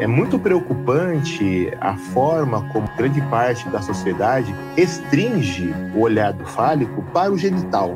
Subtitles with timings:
[0.00, 7.02] É muito preocupante a forma como grande parte da sociedade restringe o olhar do fálico
[7.12, 7.94] para o genital.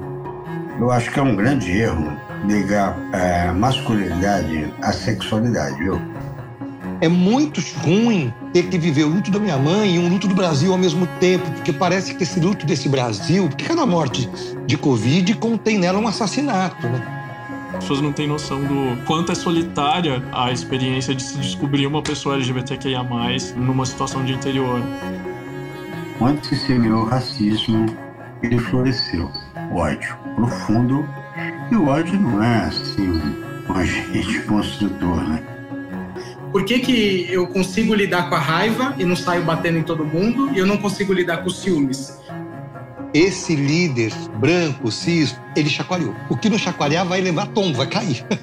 [0.78, 2.14] Eu acho que é um grande erro
[2.46, 5.98] ligar é, masculinidade à sexualidade, viu?
[7.00, 10.34] É muito ruim ter que viver o luto da minha mãe e um luto do
[10.34, 14.28] Brasil ao mesmo tempo, porque parece que esse luto desse Brasil, porque cada morte
[14.66, 17.23] de Covid contém nela um assassinato, né?
[17.74, 22.02] As pessoas não têm noção do quanto é solitária a experiência de se descobrir uma
[22.02, 23.02] pessoa LGBTQIA+,
[23.56, 24.80] numa situação de interior.
[26.20, 27.86] Onde se semeou o racismo,
[28.42, 29.30] ele floresceu.
[29.72, 31.06] O ódio profundo,
[31.70, 33.20] e o ódio não é, assim,
[33.68, 35.42] um agente construtor, né?
[36.52, 40.04] Por que, que eu consigo lidar com a raiva e não saio batendo em todo
[40.04, 42.20] mundo e eu não consigo lidar com os ciúmes?
[43.14, 46.12] Esse líder branco, cis, ele chacoalhou.
[46.28, 48.26] O que não chacoalhar vai levar tombo, vai cair.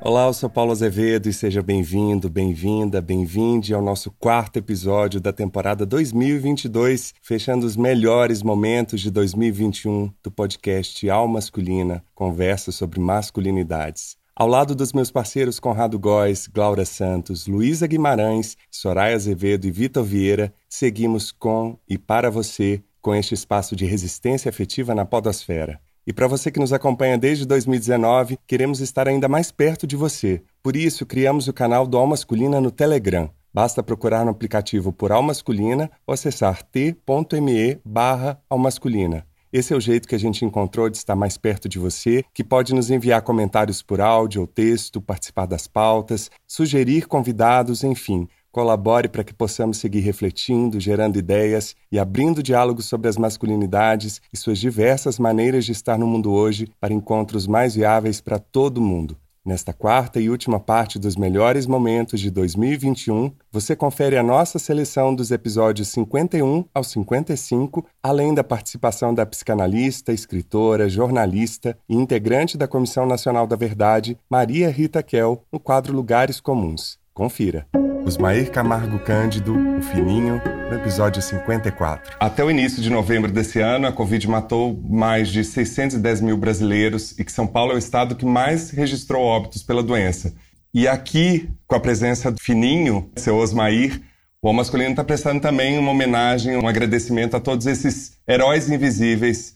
[0.00, 5.32] Olá, eu sou Paulo Azevedo e seja bem-vindo, bem-vinda, bem-vinde ao nosso quarto episódio da
[5.32, 14.17] temporada 2022, fechando os melhores momentos de 2021 do podcast Alma Masculina, conversa sobre masculinidades.
[14.38, 20.04] Ao lado dos meus parceiros Conrado Góes, Glaura Santos, Luísa Guimarães, Soraya Azevedo e Vitor
[20.04, 25.80] Vieira, seguimos com e para você com este espaço de resistência afetiva na podosfera.
[26.06, 30.40] E para você que nos acompanha desde 2019, queremos estar ainda mais perto de você.
[30.62, 33.28] Por isso, criamos o canal do Alma Masculina no Telegram.
[33.52, 39.27] Basta procurar no aplicativo por Alma Masculina ou acessar t.me barra Almasculina.
[39.50, 42.44] Esse é o jeito que a gente encontrou de estar mais perto de você, que
[42.44, 48.28] pode nos enviar comentários por áudio ou texto, participar das pautas, sugerir convidados, enfim.
[48.52, 54.36] Colabore para que possamos seguir refletindo, gerando ideias e abrindo diálogos sobre as masculinidades e
[54.36, 59.16] suas diversas maneiras de estar no mundo hoje para encontros mais viáveis para todo mundo.
[59.48, 65.14] Nesta quarta e última parte dos melhores momentos de 2021, você confere a nossa seleção
[65.14, 72.68] dos episódios 51 ao 55, além da participação da psicanalista, escritora, jornalista e integrante da
[72.68, 76.98] Comissão Nacional da Verdade, Maria Rita Kel, no quadro Lugares Comuns.
[77.14, 77.66] Confira.
[78.08, 82.16] Osmair Camargo Cândido, o Fininho, no episódio 54.
[82.18, 87.12] Até o início de novembro desse ano, a Covid matou mais de 610 mil brasileiros
[87.18, 90.34] e que São Paulo é o estado que mais registrou óbitos pela doença.
[90.72, 94.00] E aqui, com a presença do Fininho, seu Osmair,
[94.40, 99.54] o masculino está prestando também uma homenagem, um agradecimento a todos esses heróis invisíveis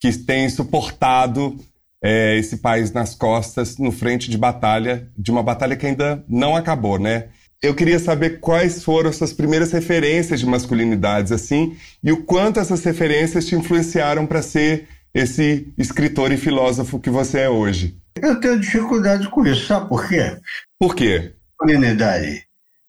[0.00, 1.56] que têm suportado
[2.02, 6.56] é, esse país nas costas, no frente de batalha, de uma batalha que ainda não
[6.56, 7.28] acabou, né?
[7.62, 12.82] Eu queria saber quais foram suas primeiras referências de masculinidades, assim, e o quanto essas
[12.82, 17.96] referências te influenciaram para ser esse escritor e filósofo que você é hoje.
[18.20, 20.36] Eu tenho dificuldade com isso, sabe por quê?
[20.78, 21.34] Por quê?
[21.60, 22.44] Masculinidade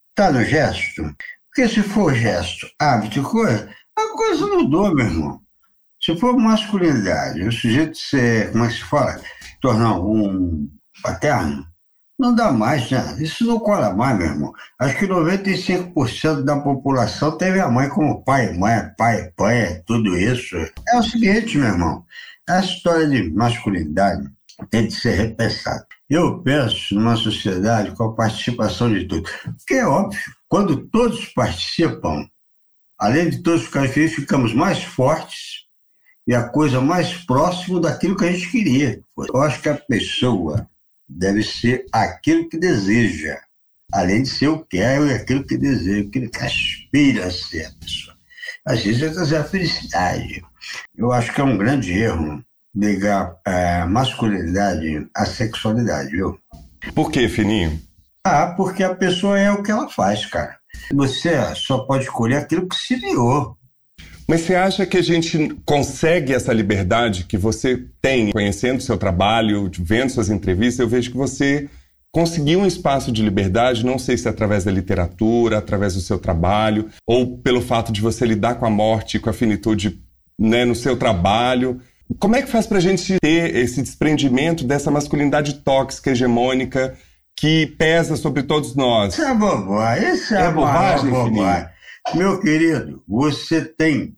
[0.09, 1.03] está no gesto.
[1.47, 5.39] Porque se for gesto, hábito e coisa, a coisa mudou, meu irmão.
[6.01, 9.21] Se for masculinidade, o sujeito ser, como é que se fala?
[9.61, 10.67] Tornar um
[11.03, 11.65] paterno,
[12.17, 13.17] não dá mais, né?
[13.19, 14.53] Isso não cola mais, meu irmão.
[14.79, 20.55] Acho que 95% da população teve a mãe como pai, mãe, pai, pai, tudo isso.
[20.87, 22.05] É o seguinte, meu irmão.
[22.47, 24.29] A história de masculinidade
[24.69, 25.85] tem de ser repensada.
[26.09, 29.31] Eu penso numa sociedade com a participação de todos.
[29.57, 32.27] Porque é óbvio, quando todos participam,
[32.99, 35.63] além de todos ficarem felizes, ficamos mais fortes
[36.27, 39.01] e a coisa mais próxima daquilo que a gente queria.
[39.17, 40.69] Eu acho que a pessoa
[41.07, 43.39] deve ser aquilo que deseja,
[43.91, 47.71] além de ser o que é aquilo que deseja, aquilo que aspira a ser a
[47.79, 48.17] pessoa.
[48.65, 50.43] Às vezes é trazer a felicidade.
[50.95, 52.43] Eu acho que é um grande erro
[52.75, 56.39] ligar a é, masculinidade à sexualidade, viu?
[56.95, 57.79] Por que, Fininho?
[58.25, 60.57] Ah, porque a pessoa é o que ela faz, cara.
[60.93, 63.57] Você só pode escolher aquilo que se criou.
[64.27, 69.69] Mas você acha que a gente consegue essa liberdade que você tem, conhecendo seu trabalho,
[69.79, 70.79] vendo suas entrevistas?
[70.79, 71.69] Eu vejo que você
[72.11, 76.19] conseguiu um espaço de liberdade, não sei se é através da literatura, através do seu
[76.19, 79.99] trabalho, ou pelo fato de você lidar com a morte, com a finitude
[80.39, 81.81] né, no seu trabalho.
[82.19, 86.95] Como é que faz para a gente ter esse desprendimento dessa masculinidade tóxica, hegemônica,
[87.35, 89.13] que pesa sobre todos nós?
[89.13, 91.72] Isso é bobagem, isso é, é bobagem, bobagem.
[92.11, 94.15] Meu querido, você tem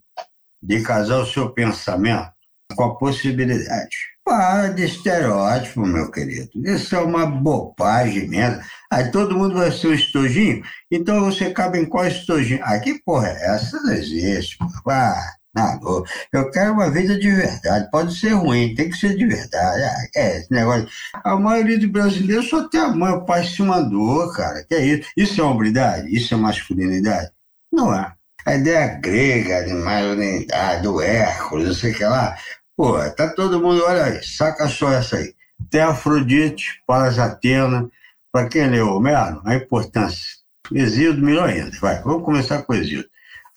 [0.62, 2.30] de casar o seu pensamento
[2.74, 3.96] com a possibilidade.
[4.24, 6.50] Para de estereótipo, meu querido.
[6.56, 8.60] Isso é uma bobagem mesmo.
[8.92, 12.60] Aí todo mundo vai ser um estojinho, então você cabe em qual estojinho?
[12.62, 13.80] Ah, que porra é essa?
[13.80, 14.58] Não existe.
[14.90, 16.04] Ah, Não,
[16.34, 17.88] eu quero uma vida de verdade.
[17.90, 19.82] Pode ser ruim, tem que ser de verdade.
[19.84, 20.86] Ah, é, esse negócio.
[21.24, 24.64] A maioria dos brasileiros só tem a mãe, o pai se mandou, cara.
[24.68, 25.08] Que é isso?
[25.16, 26.14] Isso é hombridade?
[26.14, 27.30] Isso é masculinidade?
[27.72, 28.12] Não é.
[28.44, 32.36] A ideia grega de masculinidade, do Hércules, não sei o que lá.
[32.76, 35.34] Pô, tá todo mundo, olha aí, saca só essa aí.
[35.70, 37.90] Tem Afrodite, Palas Atena.
[38.30, 40.36] Para quem leu Homero, a importância.
[40.72, 41.70] Exíodo, melhor ainda.
[41.80, 43.08] Vai, vamos começar com Exíodo.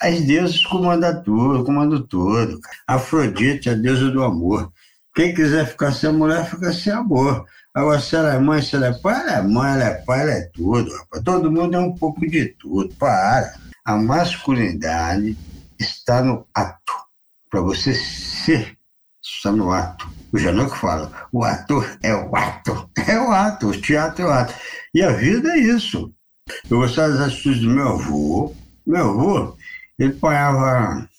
[0.01, 2.59] As deusas comandam tudo, comandam tudo.
[2.87, 4.71] Afrodite, a deusa do amor.
[5.13, 7.45] Quem quiser ficar sem mulher, fica sem amor.
[7.73, 10.21] Agora, se ela é mãe, se ela é pai, ela é mãe, ela é pai,
[10.21, 10.95] ela é tudo.
[10.95, 11.23] Rapaz.
[11.23, 12.95] Todo mundo é um pouco de tudo.
[12.95, 13.53] Para.
[13.89, 15.35] A masculinidade
[15.79, 16.93] está no ato.
[17.49, 18.77] Para você ser,
[19.19, 20.07] está no ato.
[20.31, 22.87] O Janot fala, o ator é o ato.
[23.07, 24.53] É o ato, o teatro é o ato.
[24.93, 26.13] E a vida é isso.
[26.69, 28.55] Eu gostava das atitudes do meu avô.
[28.85, 29.57] Meu avô,
[29.97, 31.09] ele ponhava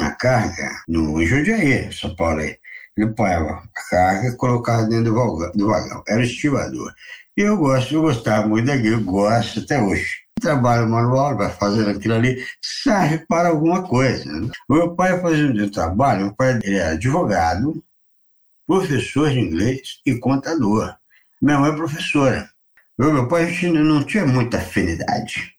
[0.00, 2.56] a carga no Jundiaí, São Paulo aí.
[2.96, 6.02] Ele ponhava a carga e colocava dentro do vagão, do vagão.
[6.08, 6.90] Era o estivador.
[7.36, 10.23] E eu gosto, eu gostava muito daquilo, gosto até hoje.
[10.44, 14.30] Trabalho manual, vai fazer aquilo ali, serve para alguma coisa.
[14.30, 14.50] Né?
[14.68, 17.82] O meu pai fazia um trabalho, meu pai era advogado,
[18.66, 20.94] professor de inglês e contador.
[21.40, 22.48] Minha mãe é professora.
[22.98, 25.54] Eu, meu pai a gente não tinha muita afinidade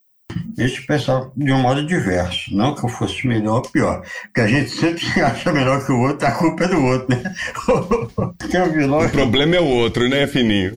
[0.58, 2.56] esse pessoal de um modo diverso.
[2.56, 4.04] Não que eu fosse melhor ou pior.
[4.24, 7.08] Porque a gente sempre se acha melhor que o outro, a culpa é do outro,
[7.10, 7.24] né?
[7.68, 9.06] o, vilão...
[9.06, 10.74] o problema é o outro, né, Fininho?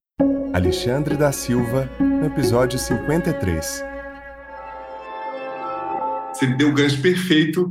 [0.53, 3.98] Alexandre da Silva, no episódio 53.
[6.39, 7.69] Você deu o gancho perfeito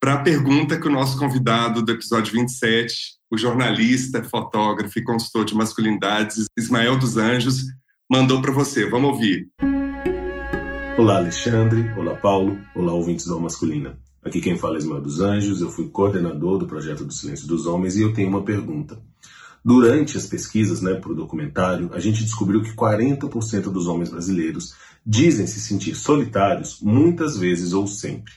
[0.00, 2.94] para a pergunta que o nosso convidado do episódio 27,
[3.30, 7.64] o jornalista, fotógrafo e consultor de masculinidades, Ismael dos Anjos,
[8.10, 8.88] mandou para você.
[8.88, 9.50] Vamos ouvir.
[10.96, 11.92] Olá, Alexandre.
[11.94, 12.58] Olá, Paulo.
[12.74, 13.98] Olá, ouvintes da Masculina.
[14.24, 15.60] Aqui quem fala é Ismael dos Anjos.
[15.60, 18.98] Eu fui coordenador do projeto do Silêncio dos Homens e eu tenho uma pergunta.
[19.62, 24.74] Durante as pesquisas né, para o documentário, a gente descobriu que 40% dos homens brasileiros
[25.06, 28.32] dizem se sentir solitários muitas vezes ou sempre.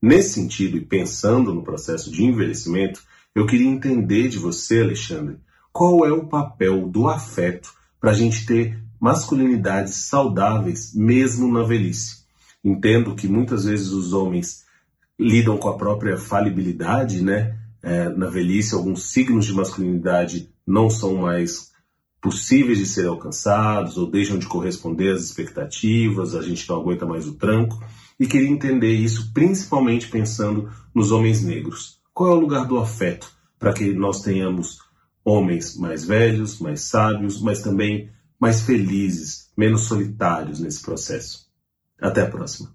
[0.00, 3.02] Nesse sentido, e pensando no processo de envelhecimento,
[3.34, 5.38] eu queria entender de você, Alexandre,
[5.72, 12.18] qual é o papel do afeto para a gente ter masculinidades saudáveis mesmo na velhice.
[12.64, 14.64] Entendo que muitas vezes os homens
[15.18, 17.56] lidam com a própria falibilidade, né?
[17.82, 21.72] É, na velhice, alguns signos de masculinidade não são mais
[22.20, 27.26] possíveis de serem alcançados ou deixam de corresponder às expectativas, a gente não aguenta mais
[27.26, 27.78] o tranco.
[28.18, 32.00] E queria entender isso principalmente pensando nos homens negros.
[32.12, 34.78] Qual é o lugar do afeto para que nós tenhamos
[35.24, 38.10] homens mais velhos, mais sábios, mas também
[38.40, 41.46] mais felizes, menos solitários nesse processo?
[42.00, 42.72] Até a próxima.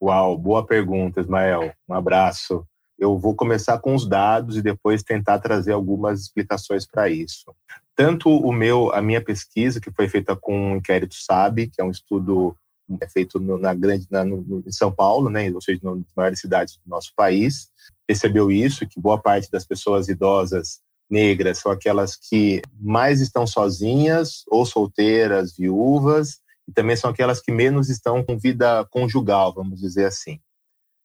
[0.00, 1.72] Uau, boa pergunta, Ismael.
[1.88, 2.66] Um abraço.
[3.02, 7.52] Eu vou começar com os dados e depois tentar trazer algumas explicações para isso.
[7.96, 11.84] Tanto o meu, a minha pesquisa, que foi feita com o Inquérito SAB, que é
[11.84, 12.56] um estudo
[13.00, 16.40] é feito no, na grande, na, no, em São Paulo, né, ou seja, nas maiores
[16.40, 17.70] cidades do nosso país,
[18.06, 24.44] percebeu isso, que boa parte das pessoas idosas negras são aquelas que mais estão sozinhas
[24.46, 26.38] ou solteiras, viúvas,
[26.68, 30.38] e também são aquelas que menos estão com vida conjugal, vamos dizer assim.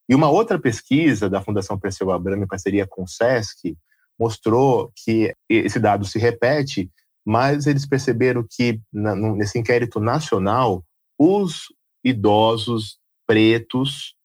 [0.10, 3.78] E uma outra pesquisa da Fundação Perseu Abramo em parceria com o SESC
[4.18, 6.90] mostrou que esse dado se repete,
[7.26, 10.84] mas eles perceberam que nesse inquérito nacional,
[11.20, 11.66] os
[12.04, 14.16] idosos pretos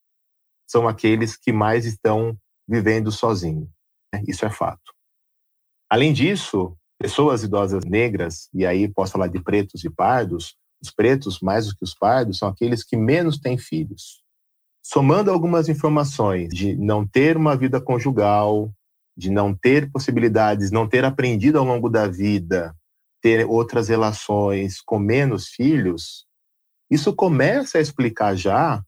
[0.71, 3.69] são aqueles que mais estão vivendo sozinhos.
[4.27, 4.95] Isso é fato.
[5.91, 11.41] Além disso, pessoas idosas negras, e aí posso falar de pretos e pardos, os pretos,
[11.41, 14.22] mais do que os pardos, são aqueles que menos têm filhos.
[14.83, 18.73] Somando algumas informações de não ter uma vida conjugal,
[19.17, 22.75] de não ter possibilidades, não ter aprendido ao longo da vida,
[23.23, 26.27] ter outras relações com menos filhos,
[26.91, 28.83] isso começa a explicar já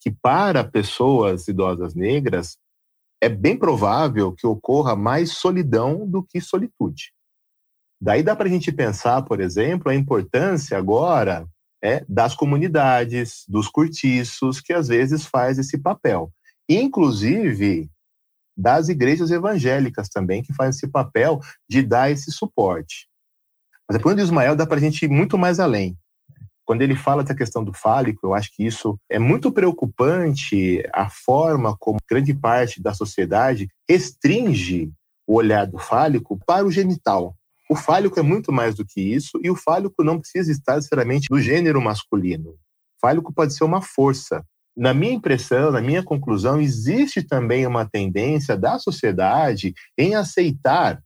[0.00, 2.58] que para pessoas idosas negras,
[3.22, 7.12] é bem provável que ocorra mais solidão do que solitude.
[8.00, 11.48] Daí dá para a gente pensar, por exemplo, a importância agora
[11.84, 16.32] é, das comunidades, dos cortiços, que às vezes faz esse papel.
[16.66, 17.90] Inclusive
[18.56, 23.08] das igrejas evangélicas também, que fazem esse papel de dar esse suporte.
[23.86, 25.98] Mas depois do Ismael dá para a gente ir muito mais além.
[26.64, 31.10] Quando ele fala dessa questão do fálico, eu acho que isso é muito preocupante a
[31.10, 34.90] forma como grande parte da sociedade restringe
[35.26, 37.36] o olhar do fálico para o genital.
[37.74, 41.28] O fálico é muito mais do que isso e o fálico não precisa estar necessariamente
[41.28, 42.50] no gênero masculino.
[42.50, 42.56] O
[43.00, 48.56] fálico pode ser uma força, na minha impressão, na minha conclusão, existe também uma tendência
[48.56, 51.02] da sociedade em aceitar,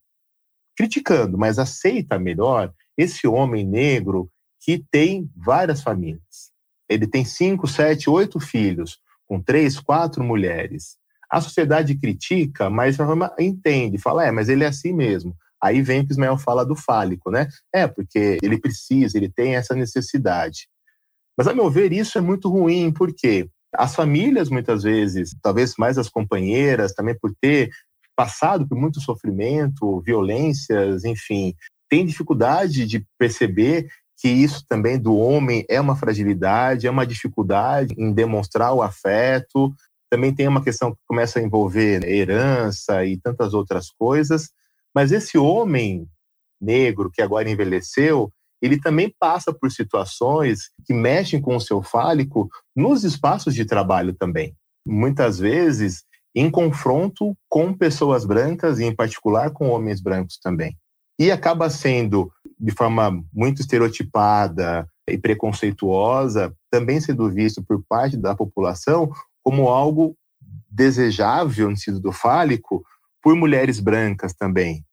[0.77, 6.53] criticando, mas aceita melhor esse homem negro que tem várias famílias.
[6.87, 10.99] Ele tem cinco, sete, oito filhos, com três, quatro mulheres.
[11.31, 12.99] A sociedade critica, mas
[13.39, 15.35] entende, fala, é, mas ele é assim mesmo.
[15.63, 17.49] Aí vem o que Ismael fala do fálico, né?
[17.75, 20.69] É, porque ele precisa, ele tem essa necessidade.
[21.37, 25.99] Mas, a meu ver, isso é muito ruim, porque as famílias, muitas vezes, talvez mais
[25.99, 27.71] as companheiras, também por ter
[28.17, 31.55] passado por muito sofrimento, violências, enfim,
[31.89, 33.89] têm dificuldade de perceber
[34.21, 39.73] que isso também do homem é uma fragilidade, é uma dificuldade em demonstrar o afeto.
[40.11, 44.51] Também tem uma questão que começa a envolver herança e tantas outras coisas.
[44.99, 46.09] Mas esse homem
[46.61, 52.49] negro que agora envelheceu, ele também passa por situações que mexem com o seu fálico
[52.75, 54.57] nos espaços de trabalho também.
[54.85, 56.03] Muitas vezes
[56.35, 60.77] em confronto com pessoas brancas e em particular com homens brancos também.
[61.17, 68.35] E acaba sendo de forma muito estereotipada e preconceituosa, também sendo visto por parte da
[68.35, 69.13] população
[69.45, 70.17] como algo
[70.69, 72.83] desejável no sentido fálico
[73.23, 74.85] por mulheres brancas também.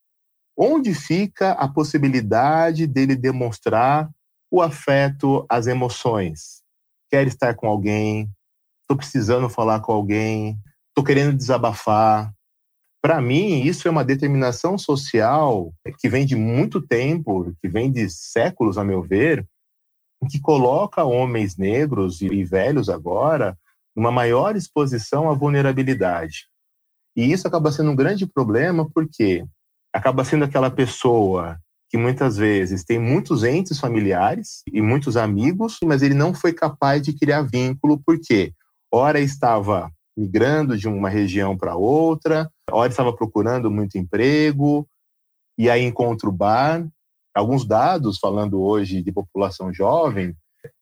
[0.58, 4.10] Onde fica a possibilidade dele demonstrar
[4.50, 6.64] o afeto, as emoções?
[7.10, 8.30] Quer estar com alguém,
[8.82, 10.58] estou precisando falar com alguém,
[10.90, 12.34] estou querendo desabafar,
[13.06, 18.10] para mim, isso é uma determinação social que vem de muito tempo, que vem de
[18.10, 19.48] séculos, a meu ver,
[20.28, 23.56] que coloca homens negros e velhos agora
[23.96, 26.48] numa maior exposição à vulnerabilidade.
[27.16, 29.46] E isso acaba sendo um grande problema porque
[29.96, 31.58] acaba sendo aquela pessoa
[31.90, 37.02] que muitas vezes tem muitos entes familiares e muitos amigos, mas ele não foi capaz
[37.02, 38.52] de criar vínculo porque
[38.92, 44.86] ora estava migrando de uma região para outra, ora estava procurando muito emprego,
[45.58, 46.86] e aí encontra o bar.
[47.34, 50.36] Alguns dados, falando hoje de população jovem,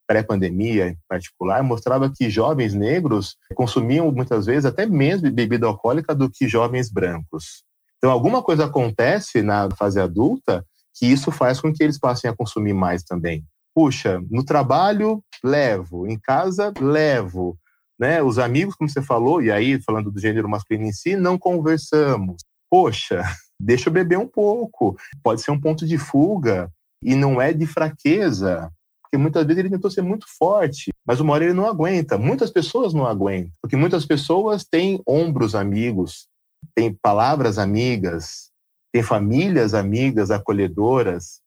[0.08, 6.32] pré-pandemia em particular, mostrava que jovens negros consumiam muitas vezes até menos bebida alcoólica do
[6.32, 7.63] que jovens brancos.
[8.03, 12.36] Então, alguma coisa acontece na fase adulta que isso faz com que eles passem a
[12.36, 13.45] consumir mais também.
[13.74, 17.57] Puxa, no trabalho, levo, em casa, levo,
[17.98, 18.22] né?
[18.22, 22.43] Os amigos, como você falou, e aí falando do gênero masculino em si, não conversamos.
[22.69, 23.24] Poxa,
[23.57, 24.98] deixa eu beber um pouco.
[25.24, 26.69] Pode ser um ponto de fuga
[27.01, 28.69] e não é de fraqueza,
[29.01, 32.17] porque muitas vezes ele tentou ser muito forte, mas uma hora ele não aguenta.
[32.17, 36.27] Muitas pessoas não aguentam, porque muitas pessoas têm ombros amigos,
[36.75, 38.51] têm palavras amigas,
[38.92, 41.42] têm famílias amigas acolhedoras,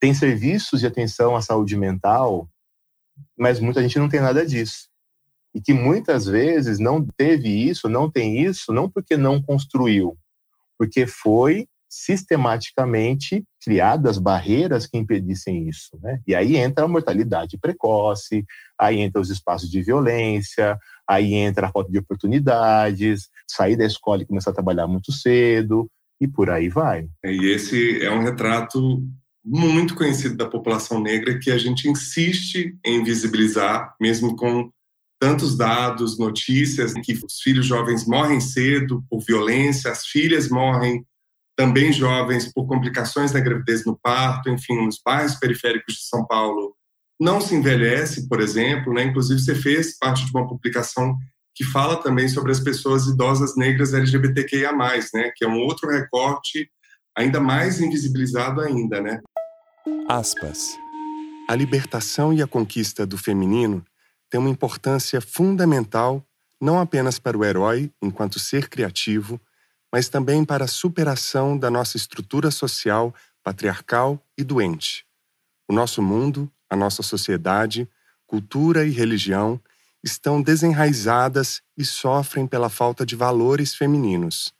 [0.00, 2.48] têm serviços de atenção à saúde mental,
[3.38, 4.90] mas muita gente não tem nada disso
[5.54, 10.16] e que muitas vezes não teve isso, não tem isso, não porque não construiu,
[10.78, 16.20] porque foi sistematicamente criadas barreiras que impedissem isso, né?
[16.24, 18.44] E aí entra a mortalidade precoce,
[18.78, 20.78] aí entra os espaços de violência,
[21.10, 25.90] aí entra a falta de oportunidades, sair da escola e começar a trabalhar muito cedo
[26.20, 27.08] e por aí vai.
[27.24, 29.02] E esse é um retrato
[29.44, 34.70] muito conhecido da população negra que a gente insiste em visibilizar, mesmo com
[35.20, 41.04] tantos dados, notícias que os filhos jovens morrem cedo por violência, as filhas morrem
[41.56, 46.74] também jovens por complicações da gravidez no parto, enfim, nos bairros periféricos de São Paulo
[47.20, 49.04] não se envelhece, por exemplo, né?
[49.04, 51.16] Inclusive você fez parte de uma publicação
[51.54, 55.30] que fala também sobre as pessoas idosas negras LGBTQIA+, né?
[55.36, 56.70] Que é um outro recorte
[57.16, 59.20] ainda mais invisibilizado ainda, né?
[60.08, 60.78] Aspas.
[61.48, 63.84] A libertação e a conquista do feminino
[64.30, 66.24] tem uma importância fundamental
[66.60, 69.40] não apenas para o herói enquanto ser criativo,
[69.92, 75.04] mas também para a superação da nossa estrutura social patriarcal e doente.
[75.68, 77.88] O nosso mundo, a nossa sociedade,
[78.26, 79.60] cultura e religião
[80.02, 84.54] estão desenraizadas e sofrem pela falta de valores femininos.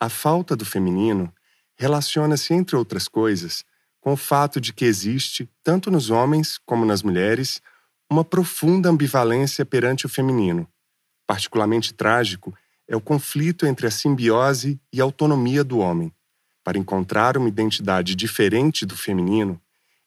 [0.00, 1.32] A falta do feminino
[1.76, 3.64] relaciona-se, entre outras coisas,
[4.00, 7.60] com o fato de que existe, tanto nos homens como nas mulheres,
[8.10, 10.66] uma profunda ambivalência perante o feminino.
[11.26, 12.52] Particularmente trágico
[12.88, 16.12] é o conflito entre a simbiose e a autonomia do homem.
[16.64, 19.60] Para encontrar uma identidade diferente do feminino,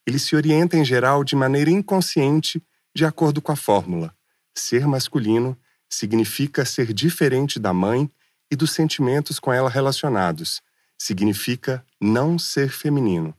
[0.05, 2.61] ele se orienta em geral de maneira inconsciente
[2.95, 4.15] de acordo com a fórmula:
[4.55, 5.57] ser masculino
[5.89, 8.09] significa ser diferente da mãe
[8.51, 10.61] e dos sentimentos com ela relacionados,
[10.97, 13.33] significa não ser feminino.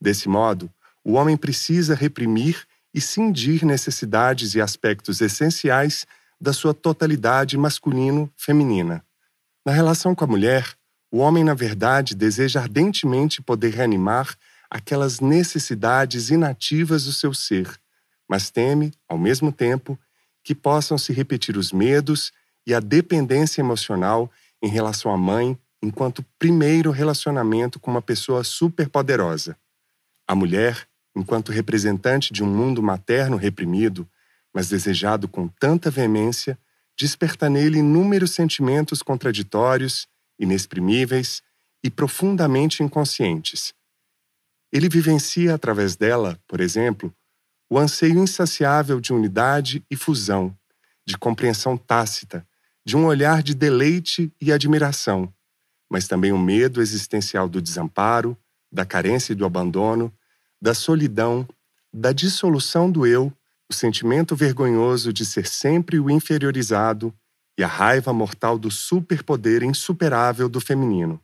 [0.00, 0.70] Desse modo,
[1.04, 2.64] o homem precisa reprimir
[2.94, 6.06] e cindir necessidades e aspectos essenciais
[6.40, 9.04] da sua totalidade masculino-feminina.
[9.64, 10.76] Na relação com a mulher,
[11.10, 14.36] o homem, na verdade, deseja ardentemente poder reanimar
[14.72, 17.68] aquelas necessidades inativas do seu ser,
[18.26, 19.98] mas teme, ao mesmo tempo,
[20.42, 22.32] que possam se repetir os medos
[22.66, 29.58] e a dependência emocional em relação à mãe enquanto primeiro relacionamento com uma pessoa superpoderosa.
[30.26, 34.08] A mulher, enquanto representante de um mundo materno reprimido,
[34.54, 36.58] mas desejado com tanta veemência,
[36.98, 41.42] desperta nele inúmeros sentimentos contraditórios, inexprimíveis
[41.84, 43.74] e profundamente inconscientes.
[44.72, 47.14] Ele vivencia através dela, por exemplo,
[47.68, 50.56] o anseio insaciável de unidade e fusão,
[51.06, 52.46] de compreensão tácita,
[52.84, 55.32] de um olhar de deleite e admiração,
[55.90, 58.36] mas também o medo existencial do desamparo,
[58.72, 60.12] da carência e do abandono,
[60.60, 61.46] da solidão,
[61.92, 63.32] da dissolução do eu,
[63.70, 67.14] o sentimento vergonhoso de ser sempre o inferiorizado
[67.58, 71.20] e a raiva mortal do superpoder insuperável do feminino.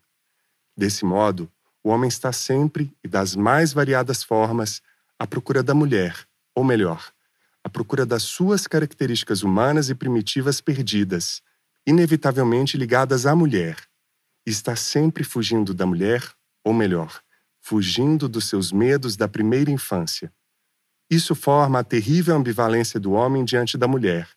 [0.77, 1.51] Desse modo,
[1.83, 4.83] o homem está sempre e das mais variadas formas
[5.19, 6.17] à procura da mulher,
[6.55, 7.13] ou melhor,
[7.63, 11.43] à procura das suas características humanas e primitivas perdidas,
[11.87, 13.77] inevitavelmente ligadas à mulher,
[14.47, 16.23] e está sempre fugindo da mulher,
[16.65, 17.21] ou melhor,
[17.61, 20.33] fugindo dos seus medos da primeira infância.
[21.11, 24.29] Isso forma a terrível ambivalência do homem diante da mulher.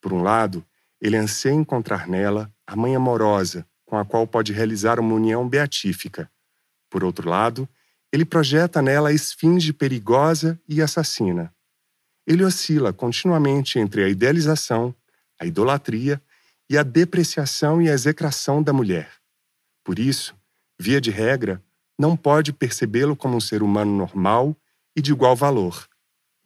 [0.00, 0.64] Por um lado,
[1.00, 6.30] ele anseia encontrar nela a mãe amorosa, com a qual pode realizar uma união beatífica.
[6.90, 7.68] Por outro lado,
[8.12, 11.52] ele projeta nela a esfinge perigosa e assassina.
[12.26, 14.94] Ele oscila continuamente entre a idealização,
[15.40, 16.20] a idolatria
[16.68, 19.12] e a depreciação e a execração da mulher.
[19.84, 20.34] Por isso,
[20.78, 21.62] via de regra,
[21.98, 24.56] não pode percebê-lo como um ser humano normal
[24.96, 25.88] e de igual valor.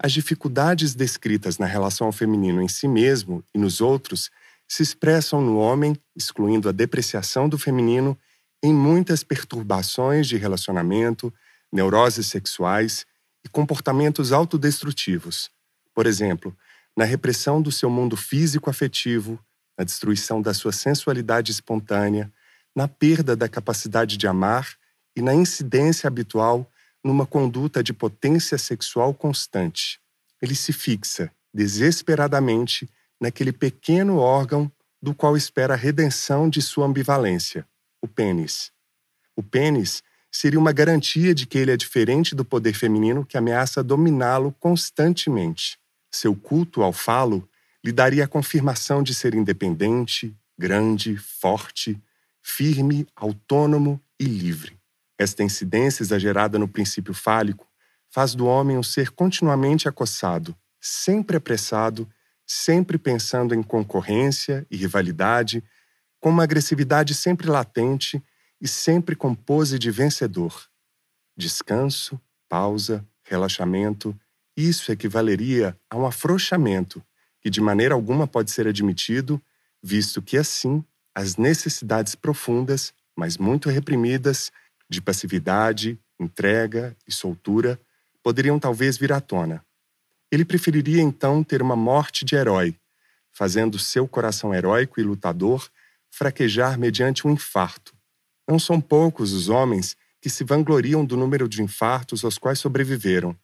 [0.03, 4.31] As dificuldades descritas na relação ao feminino em si mesmo e nos outros
[4.67, 8.17] se expressam no homem, excluindo a depreciação do feminino,
[8.62, 11.33] em muitas perturbações de relacionamento,
[11.73, 13.07] neuroses sexuais
[13.45, 15.50] e comportamentos autodestrutivos.
[15.95, 16.57] Por exemplo,
[16.97, 19.39] na repressão do seu mundo físico-afetivo,
[19.78, 22.30] na destruição da sua sensualidade espontânea,
[22.76, 24.76] na perda da capacidade de amar
[25.17, 26.71] e na incidência habitual
[27.02, 29.99] numa conduta de potência sexual constante.
[30.41, 32.89] Ele se fixa, desesperadamente,
[33.21, 34.71] naquele pequeno órgão
[35.02, 37.67] do qual espera a redenção de sua ambivalência,
[38.02, 38.73] o pênis.
[39.36, 43.82] O pênis seria uma garantia de que ele é diferente do poder feminino que ameaça
[43.82, 45.78] dominá-lo constantemente.
[46.10, 47.49] Seu culto ao falo
[47.84, 52.00] lhe daria a confirmação de ser independente, grande, forte,
[52.43, 54.78] firme, autônomo e livre.
[55.19, 57.67] Esta incidência exagerada no princípio fálico
[58.10, 62.08] faz do homem um ser continuamente acossado, sempre apressado,
[62.47, 65.63] sempre pensando em concorrência e rivalidade,
[66.21, 68.23] com uma agressividade sempre latente
[68.61, 70.69] e sempre com pose de vencedor.
[71.37, 74.15] Descanso, pausa, relaxamento,
[74.56, 77.02] isso equivaleria a um afrouxamento
[77.41, 79.41] que de maneira alguma pode ser admitido,
[79.83, 84.52] visto que assim as necessidades profundas, mas muito reprimidas,
[84.89, 87.80] de passividade, entrega e soltura,
[88.23, 89.65] poderiam talvez vir à tona.
[90.30, 92.76] Ele preferiria então ter uma morte de herói,
[93.33, 95.69] fazendo seu coração heróico e lutador
[96.11, 97.95] fraquejar mediante um infarto.
[98.49, 103.37] Não são poucos os homens que se vangloriam do número de infartos aos quais sobreviveram,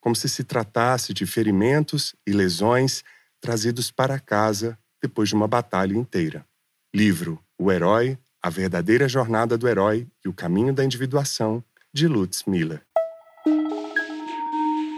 [0.00, 3.02] como se se tratasse de ferimentos e lesões
[3.40, 6.46] trazidos para casa depois de uma batalha inteira.
[6.94, 12.44] Livro O Herói, A Verdadeira Jornada do Herói e o Caminho da Individuação, de Lutz
[12.46, 12.82] Miller.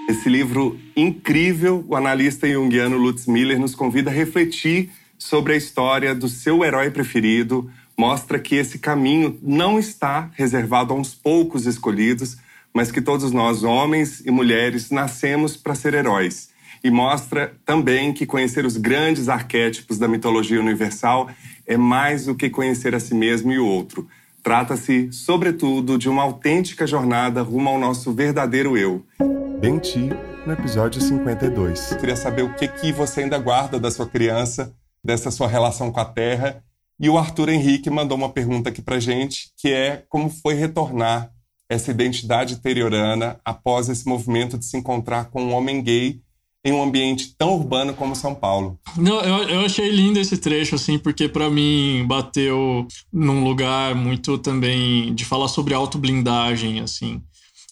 [0.09, 4.93] Esse livro incrível, o analista junguiano Lutz Miller nos convida a refletir
[5.25, 10.97] sobre a história do seu herói preferido, mostra que esse caminho não está reservado a
[10.97, 12.37] uns poucos escolhidos,
[12.75, 16.51] mas que todos nós, homens e mulheres, nascemos para ser heróis
[16.83, 21.31] e mostra também que conhecer os grandes arquétipos da mitologia universal
[21.67, 24.07] é mais do que conhecer a si mesmo e o outro.
[24.43, 29.03] Trata-se, sobretudo, de uma autêntica jornada rumo ao nosso verdadeiro eu.
[29.59, 30.11] Bem ti,
[30.45, 31.93] no episódio 52.
[31.93, 35.93] Eu queria saber o que, que você ainda guarda da sua criança, dessa sua relação
[35.93, 36.63] com a Terra.
[36.99, 41.31] E o Arthur Henrique mandou uma pergunta aqui pra gente, que é como foi retornar
[41.69, 46.21] essa identidade interiorana após esse movimento de se encontrar com um homem gay
[46.65, 48.79] em um ambiente tão urbano como São Paulo.
[48.97, 54.39] Não, eu, eu achei lindo esse trecho, assim, porque para mim bateu num lugar muito
[54.39, 57.21] também de falar sobre autoblindagem, assim.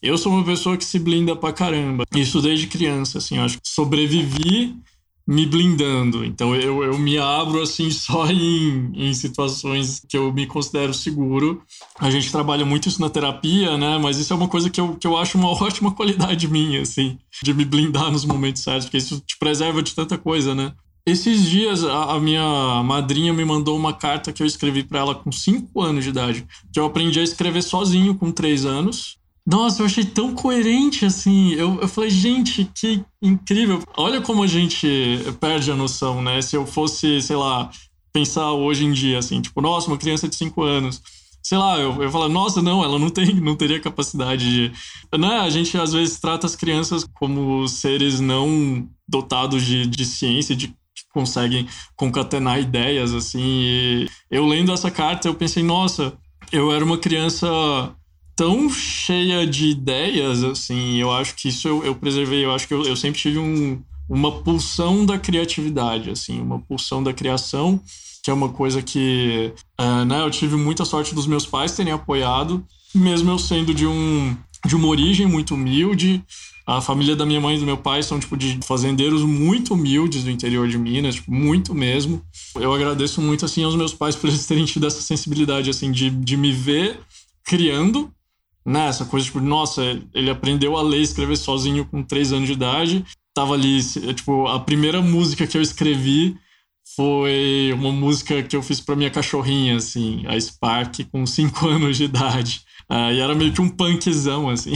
[0.02, 2.04] Eu sou uma pessoa que se blinda pra caramba.
[2.14, 3.36] Isso desde criança, assim.
[3.36, 4.76] Eu acho que sobrevivi
[5.26, 6.24] me blindando.
[6.24, 11.62] Então eu, eu me abro assim só em, em situações que eu me considero seguro.
[11.98, 13.98] A gente trabalha muito isso na terapia, né?
[13.98, 17.18] Mas isso é uma coisa que eu, que eu acho uma ótima qualidade minha, assim,
[17.42, 20.72] de me blindar nos momentos certos, porque isso te preserva de tanta coisa, né?
[21.04, 25.14] Esses dias a, a minha madrinha me mandou uma carta que eu escrevi para ela
[25.14, 29.18] com 5 anos de idade, que eu aprendi a escrever sozinho com 3 anos.
[29.44, 31.52] Nossa, eu achei tão coerente assim.
[31.54, 33.82] Eu, eu falei, gente, que incrível.
[33.96, 34.86] Olha como a gente
[35.40, 36.40] perde a noção, né?
[36.40, 37.68] Se eu fosse, sei lá,
[38.12, 41.02] pensar hoje em dia, assim, tipo, nossa, uma criança de 5 anos.
[41.42, 44.72] Sei lá, eu, eu falo, nossa, não, ela não tem, não teria capacidade de.
[45.18, 45.38] Né?
[45.40, 50.68] A gente às vezes trata as crianças como seres não dotados de, de ciência, de
[50.68, 53.42] que conseguem concatenar ideias, assim.
[53.42, 56.12] E eu lendo essa carta, eu pensei, nossa,
[56.52, 57.48] eu era uma criança
[58.36, 62.74] tão cheia de ideias, assim, eu acho que isso eu, eu preservei, eu acho que
[62.74, 67.80] eu, eu sempre tive um, uma pulsão da criatividade, assim, uma pulsão da criação,
[68.22, 71.92] que é uma coisa que, é, né, eu tive muita sorte dos meus pais terem
[71.92, 72.64] apoiado,
[72.94, 76.24] mesmo eu sendo de um de uma origem muito humilde,
[76.64, 80.22] a família da minha mãe e do meu pai são, tipo, de fazendeiros muito humildes
[80.22, 82.22] do interior de Minas, tipo, muito mesmo.
[82.54, 86.08] Eu agradeço muito, assim, aos meus pais por eles terem tido essa sensibilidade, assim, de,
[86.08, 87.00] de me ver
[87.44, 88.12] criando
[88.64, 88.88] né?
[88.88, 89.82] Essa coisa, tipo, nossa,
[90.14, 93.04] ele aprendeu a ler e escrever sozinho com três anos de idade.
[93.34, 93.82] Tava ali,
[94.14, 96.36] tipo, a primeira música que eu escrevi
[96.94, 101.96] foi uma música que eu fiz para minha cachorrinha, assim, a Spark, com cinco anos
[101.96, 102.62] de idade.
[102.90, 104.72] Uh, e era meio que um punkzão, assim.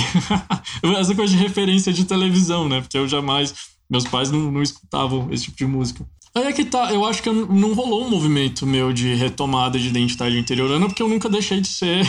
[0.98, 2.80] Essa coisa de referência de televisão, né?
[2.80, 3.54] Porque eu jamais.
[3.88, 6.04] Meus pais não, não escutavam esse tipo de música.
[6.34, 9.86] Aí é que tá, eu acho que não rolou um movimento meu de retomada de
[9.86, 12.04] identidade interiorana, porque eu nunca deixei de ser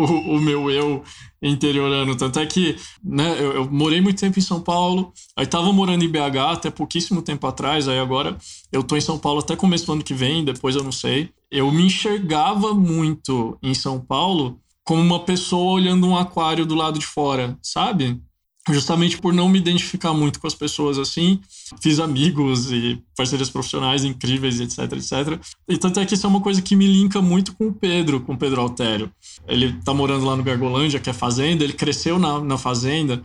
[0.00, 1.02] o, o, meu eu
[1.42, 2.16] interiorano.
[2.16, 6.04] Tanto é que né, eu, eu, morei muito tempo em São Paulo, aí tava morando
[6.04, 8.36] em BH até pouquíssimo tempo atrás, aí agora
[8.72, 11.30] eu tô em São Paulo até começo do ano que vem, depois eu não sei.
[11.50, 16.98] Eu me enxergava muito em São Paulo como uma pessoa olhando um aquário do lado
[16.98, 18.20] de fora, sabe?
[18.68, 21.40] Justamente por não me identificar muito com as pessoas assim.
[21.80, 25.40] Fiz amigos e parcerias profissionais incríveis, etc, etc.
[25.68, 28.20] E tanto é que isso é uma coisa que me linka muito com o Pedro,
[28.20, 29.10] com o Pedro Altério.
[29.48, 33.22] Ele tá morando lá no Gargolândia, que é fazenda, ele cresceu na, na fazenda.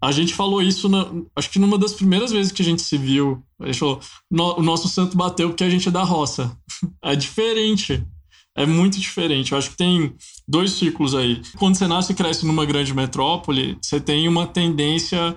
[0.00, 2.96] A gente falou isso, na, acho que numa das primeiras vezes que a gente se
[2.96, 3.42] viu.
[3.60, 6.56] A gente falou, no, o nosso santo bateu porque a gente é da roça.
[7.02, 8.04] é diferente.
[8.58, 9.52] É muito diferente.
[9.52, 10.12] Eu acho que tem
[10.46, 11.40] dois ciclos aí.
[11.56, 15.36] Quando você nasce e cresce numa grande metrópole, você tem uma tendência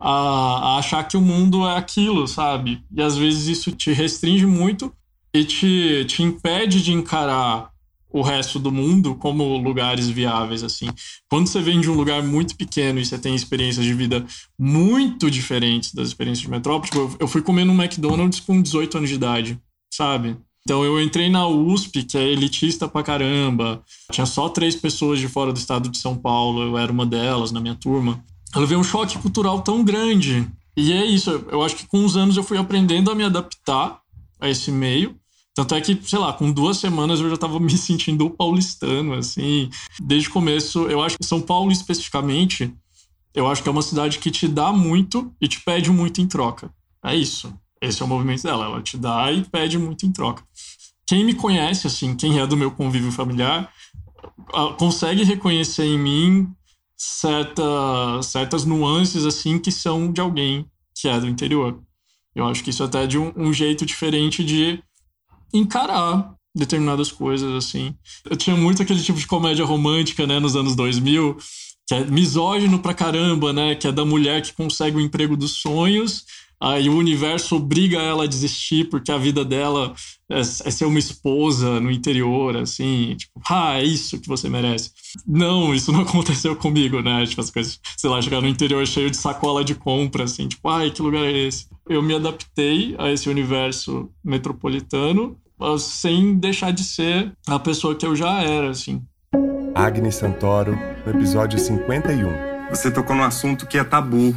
[0.00, 2.82] a, a, achar que o mundo é aquilo, sabe?
[2.90, 4.90] E às vezes isso te restringe muito
[5.34, 7.70] e te, te impede de encarar
[8.08, 10.88] o resto do mundo como lugares viáveis, assim.
[11.28, 14.24] Quando você vem de um lugar muito pequeno e você tem experiências de vida
[14.58, 19.10] muito diferentes das experiências de metrópole, tipo, eu fui comer no McDonald's com 18 anos
[19.10, 19.60] de idade,
[19.92, 20.38] sabe?
[20.64, 23.82] Então eu entrei na USP, que é elitista pra caramba.
[24.10, 27.50] Tinha só três pessoas de fora do estado de São Paulo, eu era uma delas
[27.50, 28.22] na minha turma.
[28.54, 30.48] Ela veio um choque cultural tão grande.
[30.76, 34.00] E é isso, eu acho que com os anos eu fui aprendendo a me adaptar
[34.40, 35.16] a esse meio.
[35.54, 39.68] Tanto é que, sei lá, com duas semanas eu já tava me sentindo paulistano, assim.
[40.00, 42.72] Desde o começo, eu acho que São Paulo especificamente,
[43.34, 46.26] eu acho que é uma cidade que te dá muito e te pede muito em
[46.26, 46.72] troca.
[47.04, 47.52] É isso.
[47.80, 48.66] Esse é o movimento dela.
[48.66, 50.44] Ela te dá e pede muito em troca.
[51.12, 53.70] Quem me conhece, assim, quem é do meu convívio familiar,
[54.78, 56.48] consegue reconhecer em mim
[56.96, 61.78] certa, certas nuances, assim, que são de alguém que é do interior.
[62.34, 64.82] Eu acho que isso até é de um, um jeito diferente de
[65.52, 67.94] encarar determinadas coisas, assim.
[68.24, 71.36] Eu tinha muito aquele tipo de comédia romântica, né, nos anos 2000,
[71.86, 75.60] que é misógino pra caramba, né, que é da mulher que consegue o emprego dos
[75.60, 76.24] sonhos
[76.62, 79.92] aí o universo obriga ela a desistir porque a vida dela
[80.30, 84.90] é, é, ser uma esposa no interior, assim, tipo, ah, é isso que você merece.
[85.26, 87.26] Não, isso não aconteceu comigo, né?
[87.26, 90.68] Tipo, as coisas, sei lá, chegar no interior cheio de sacola de compra, assim, tipo,
[90.68, 91.66] ai, que lugar é esse?
[91.88, 95.36] Eu me adaptei a esse universo metropolitano
[95.78, 99.02] sem deixar de ser a pessoa que eu já era, assim.
[99.74, 102.70] Agnes Santoro, no episódio 51.
[102.70, 104.34] Você tocou num assunto que é tabu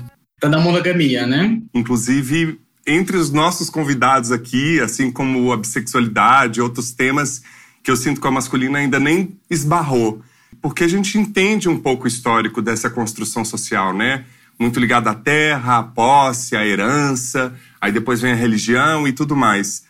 [0.50, 1.62] da monogamia, né?
[1.74, 7.42] Inclusive, entre os nossos convidados aqui, assim como a bissexualidade, outros temas
[7.84, 10.22] que eu sinto que a masculina ainda nem esbarrou.
[10.62, 14.26] Porque a gente entende um pouco o histórico dessa construção social, né?
[14.58, 19.36] Muito ligado à terra, à posse, à herança, aí depois vem a religião e tudo
[19.36, 19.84] mais.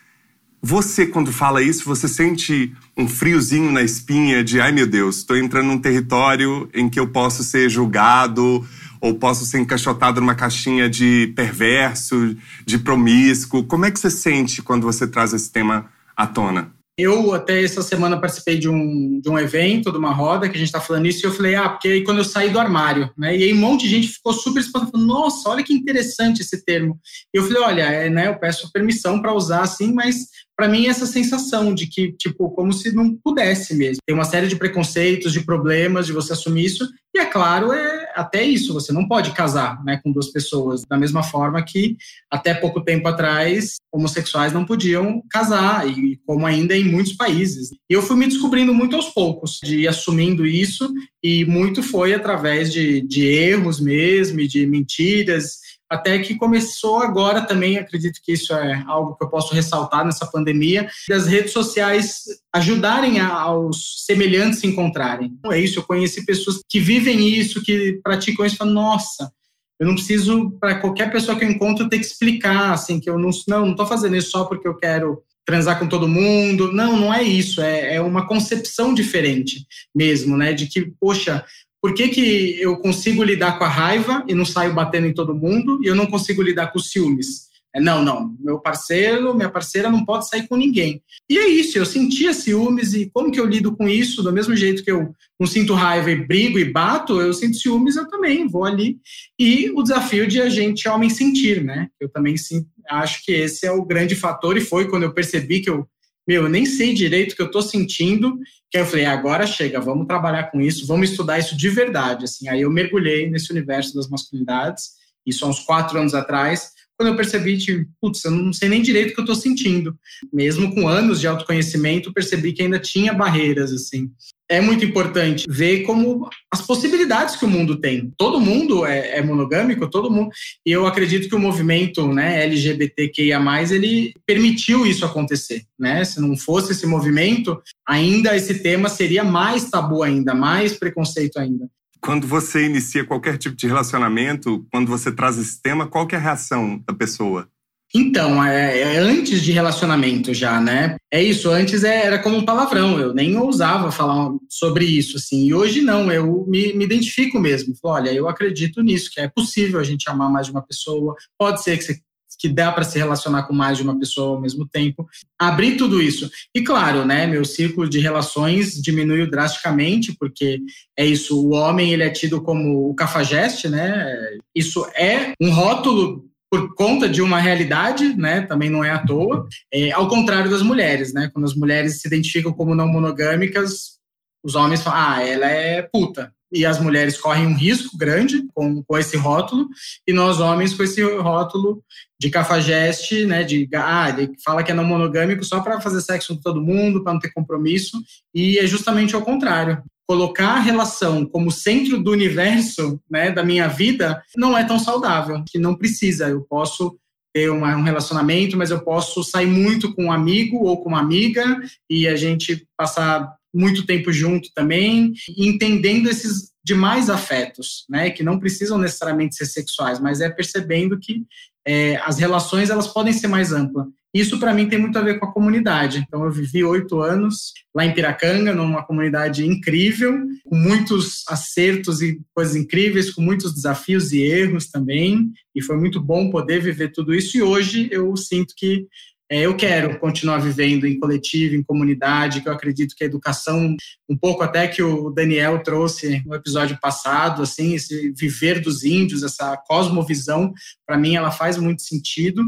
[0.61, 5.37] Você, quando fala isso, você sente um friozinho na espinha de, ai meu Deus, estou
[5.37, 8.67] entrando num território em que eu posso ser julgado,
[9.05, 13.63] Ou posso ser encaixotado numa caixinha de perverso, de promíscuo?
[13.63, 16.73] Como é que você sente quando você traz esse tema à tona?
[16.97, 20.57] Eu até essa semana participei de um, de um evento, de uma roda, que a
[20.57, 23.11] gente está falando isso, e eu falei, ah, porque aí quando eu saí do armário,
[23.15, 23.37] né?
[23.37, 26.65] E aí um monte de gente ficou super espantado, falando, nossa, olha que interessante esse
[26.65, 26.99] termo.
[27.31, 30.87] E eu falei, olha, é, né, eu peço permissão para usar assim, mas para mim
[30.87, 34.01] essa sensação de que, tipo, como se não pudesse mesmo.
[34.05, 38.11] Tem uma série de preconceitos, de problemas de você assumir isso, e é claro, é
[38.15, 41.97] até isso, você não pode casar, né, com duas pessoas, da mesma forma que
[42.29, 47.69] até pouco tempo atrás homossexuais não podiam casar e como ainda em muitos países.
[47.89, 52.71] E eu fui me descobrindo muito aos poucos, de assumindo isso e muito foi através
[52.71, 55.59] de, de erros mesmo, de mentiras
[55.89, 60.25] até que começou agora também, acredito que isso é algo que eu posso ressaltar nessa
[60.25, 65.33] pandemia, das redes sociais ajudarem aos semelhantes se encontrarem.
[65.37, 69.31] Então é isso, eu conheci pessoas que vivem isso, que praticam isso, falam, nossa,
[69.79, 73.19] eu não preciso, para qualquer pessoa que eu encontro, ter que explicar, assim, que eu
[73.19, 76.71] não estou não, não fazendo isso só porque eu quero transar com todo mundo.
[76.71, 77.61] Não, não é isso.
[77.61, 80.53] É, é uma concepção diferente mesmo, né?
[80.53, 81.45] De que, poxa,
[81.85, 85.35] por que, que eu consigo lidar com a raiva e não saio batendo em todo
[85.35, 87.45] mundo e eu não consigo lidar com os ciúmes?
[87.75, 91.03] É, não, não, meu parceiro, minha parceira não pode sair com ninguém.
[91.29, 94.23] E é isso, eu sentia ciúmes e como que eu lido com isso?
[94.23, 97.97] Do mesmo jeito que eu não sinto raiva e brigo e bato, eu sinto ciúmes,
[97.97, 98.97] eu também vou ali.
[99.39, 101.87] E o desafio de a gente, homem, sentir, né?
[101.99, 105.59] Eu também sinto, acho que esse é o grande fator e foi quando eu percebi
[105.59, 105.87] que eu
[106.27, 108.37] meu, eu nem sei direito o que eu estou sentindo,
[108.69, 112.25] que aí eu falei, agora chega, vamos trabalhar com isso, vamos estudar isso de verdade,
[112.25, 114.91] assim, aí eu mergulhei nesse universo das masculinidades,
[115.25, 118.81] isso há uns quatro anos atrás, quando eu percebi, tipo, putz, eu não sei nem
[118.81, 119.99] direito o que eu estou sentindo.
[120.31, 124.09] Mesmo com anos de autoconhecimento, percebi que ainda tinha barreiras, assim
[124.49, 128.11] é muito importante ver como as possibilidades que o mundo tem.
[128.17, 130.29] Todo mundo é, é, monogâmico, todo mundo.
[130.65, 133.39] E eu acredito que o movimento né, LGBTQIA,
[133.71, 135.63] ele permitiu isso acontecer.
[135.79, 136.03] Né?
[136.05, 141.67] Se não fosse esse movimento, ainda esse tema seria mais tabu ainda, mais preconceito ainda.
[141.99, 146.19] Quando você inicia qualquer tipo de relacionamento, quando você traz esse tema, qual é a
[146.19, 147.49] reação da pessoa?
[147.93, 150.97] Então, é, é, antes de relacionamento já, né?
[151.11, 155.45] É isso, antes é, era como um palavrão, eu nem ousava falar sobre isso, assim.
[155.45, 157.75] E hoje não, eu me, me identifico mesmo.
[157.81, 161.15] Falo, olha, eu acredito nisso, que é possível a gente amar mais de uma pessoa,
[161.37, 161.99] pode ser que você
[162.37, 165.07] que dá para se relacionar com mais de uma pessoa ao mesmo tempo.
[165.39, 166.29] Abrir tudo isso.
[166.53, 170.59] E claro, né, meu círculo de relações diminuiu drasticamente, porque
[170.97, 174.05] é isso, o homem ele é tido como o cafajeste, né?
[174.53, 179.45] Isso é um rótulo por conta de uma realidade, né, também não é à toa,
[179.73, 183.97] é, ao contrário das mulheres, né, quando as mulheres se identificam como não monogâmicas,
[184.41, 188.81] os homens falam, ah, ela é puta, e as mulheres correm um risco grande com,
[188.83, 189.67] com esse rótulo,
[190.07, 191.83] e nós homens com esse rótulo
[192.17, 196.35] de cafajeste, né, de ah, ele fala que é não monogâmico só para fazer sexo
[196.35, 198.01] com todo mundo, para não ter compromisso,
[198.33, 203.67] e é justamente ao contrário colocar a relação como centro do universo, né, da minha
[203.67, 206.29] vida, não é tão saudável, que não precisa.
[206.29, 206.97] Eu posso
[207.33, 210.99] ter uma, um relacionamento, mas eu posso sair muito com um amigo ou com uma
[210.99, 218.23] amiga e a gente passar muito tempo junto também, entendendo esses demais afetos, né, que
[218.23, 221.23] não precisam necessariamente ser sexuais, mas é percebendo que
[221.65, 223.85] é, as relações elas podem ser mais amplas.
[224.15, 226.05] Isso para mim tem muito a ver com a comunidade.
[226.07, 232.21] Então eu vivi oito anos lá em Piracanga, numa comunidade incrível, com muitos acertos e
[232.33, 235.33] coisas incríveis, com muitos desafios e erros também.
[235.53, 237.35] E foi muito bom poder viver tudo isso.
[237.35, 238.87] E hoje eu sinto que
[239.29, 243.75] é, eu quero continuar vivendo em coletivo, em comunidade, que eu acredito que a educação,
[244.07, 249.23] um pouco até que o Daniel trouxe no episódio passado, assim, esse viver dos índios,
[249.23, 250.53] essa cosmovisão,
[250.87, 252.43] para mim ela faz muito sentido.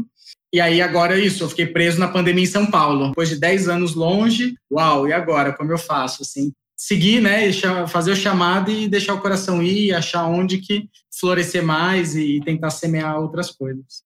[0.52, 3.08] E aí agora é isso, eu fiquei preso na pandemia em São Paulo.
[3.08, 6.52] Depois de 10 anos longe, uau, e agora como eu faço assim?
[6.74, 7.52] Seguir, né,
[7.88, 10.88] fazer o chamado e deixar o coração ir, achar onde que
[11.20, 14.02] florescer mais e tentar semear outras coisas.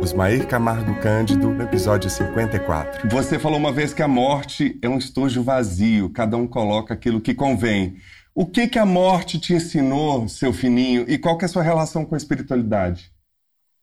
[0.00, 3.08] Osmair Camargo Cândido, episódio 54.
[3.10, 7.20] Você falou uma vez que a morte é um estojo vazio, cada um coloca aquilo
[7.20, 7.96] que convém.
[8.34, 11.62] O que que a morte te ensinou, seu fininho, e qual que é a sua
[11.62, 13.10] relação com a espiritualidade?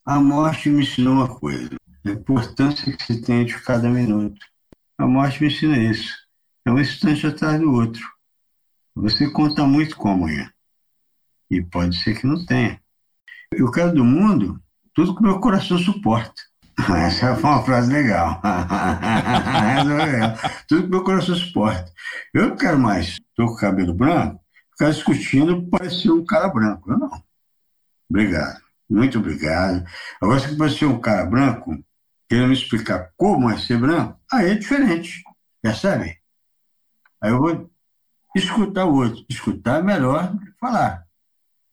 [0.05, 4.39] A morte me ensinou uma coisa, a importância que se tem de cada minuto.
[4.99, 6.13] A morte me ensina isso.
[6.63, 8.03] É um instante atrás do outro.
[8.95, 10.51] Você conta muito com amanhã.
[11.49, 12.79] E pode ser que não tenha.
[13.51, 14.61] Eu quero do mundo
[14.93, 16.39] tudo que meu coração suporta.
[16.95, 18.39] Essa foi uma frase legal.
[20.67, 21.91] tudo que meu coração suporta.
[22.31, 23.17] Eu não quero mais.
[23.29, 24.39] Estou com cabelo branco,
[24.71, 26.91] ficar discutindo parecer um cara branco.
[26.91, 27.23] Eu não.
[28.07, 28.64] Obrigado.
[28.89, 29.85] Muito obrigado.
[30.21, 31.75] Agora, se você é um cara branco,
[32.29, 35.23] querendo me explicar como é ser branco, aí é diferente.
[35.61, 36.17] Percebe?
[37.21, 37.69] Aí eu vou
[38.35, 39.25] escutar o outro.
[39.29, 41.05] Escutar é melhor do que falar.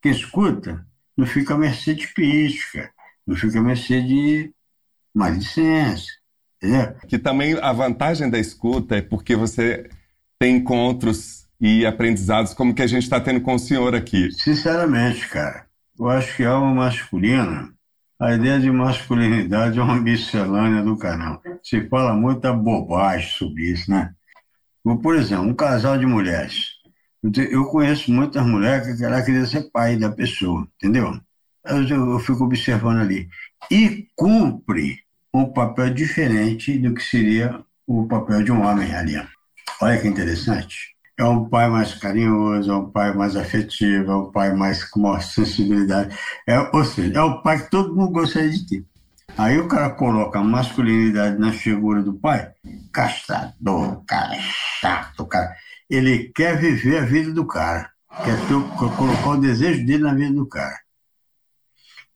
[0.01, 2.91] Quem escuta não fica a mercê de crítica,
[3.27, 4.53] não fica a mercê de
[5.15, 6.13] malicência.
[6.57, 6.95] Entendeu?
[7.09, 9.91] Que também a vantagem da escuta é porque você
[10.39, 14.31] tem encontros e aprendizados como que a gente está tendo com o senhor aqui.
[14.33, 15.67] Sinceramente, cara,
[16.03, 17.73] eu acho que a alma masculina,
[18.21, 21.41] a ideia de masculinidade é uma miscelânea do canal.
[21.63, 24.13] Se fala muita bobagem sobre isso, né?
[25.01, 26.71] Por exemplo, um casal de mulheres.
[27.51, 31.21] Eu conheço muitas mulheres que ela queria ser pai da pessoa, entendeu?
[31.65, 33.29] Eu, eu fico observando ali.
[33.71, 34.99] E cumpre
[35.33, 39.25] um papel diferente do que seria o papel de um homem ali.
[39.81, 40.92] Olha que interessante.
[41.19, 45.01] É um pai mais carinhoso, é um pai mais afetivo, é um pai mais com
[45.01, 46.17] uma sensibilidade.
[46.47, 48.85] É, ou seja, é o pai que todo mundo gostaria de ter.
[49.37, 52.53] Aí o cara coloca a masculinidade na figura do pai,
[52.93, 54.37] castrador, cara
[54.81, 55.55] chato, cara.
[55.89, 57.91] Ele quer viver a vida do cara,
[58.25, 60.79] quer ter, colocar o desejo dele na vida do cara.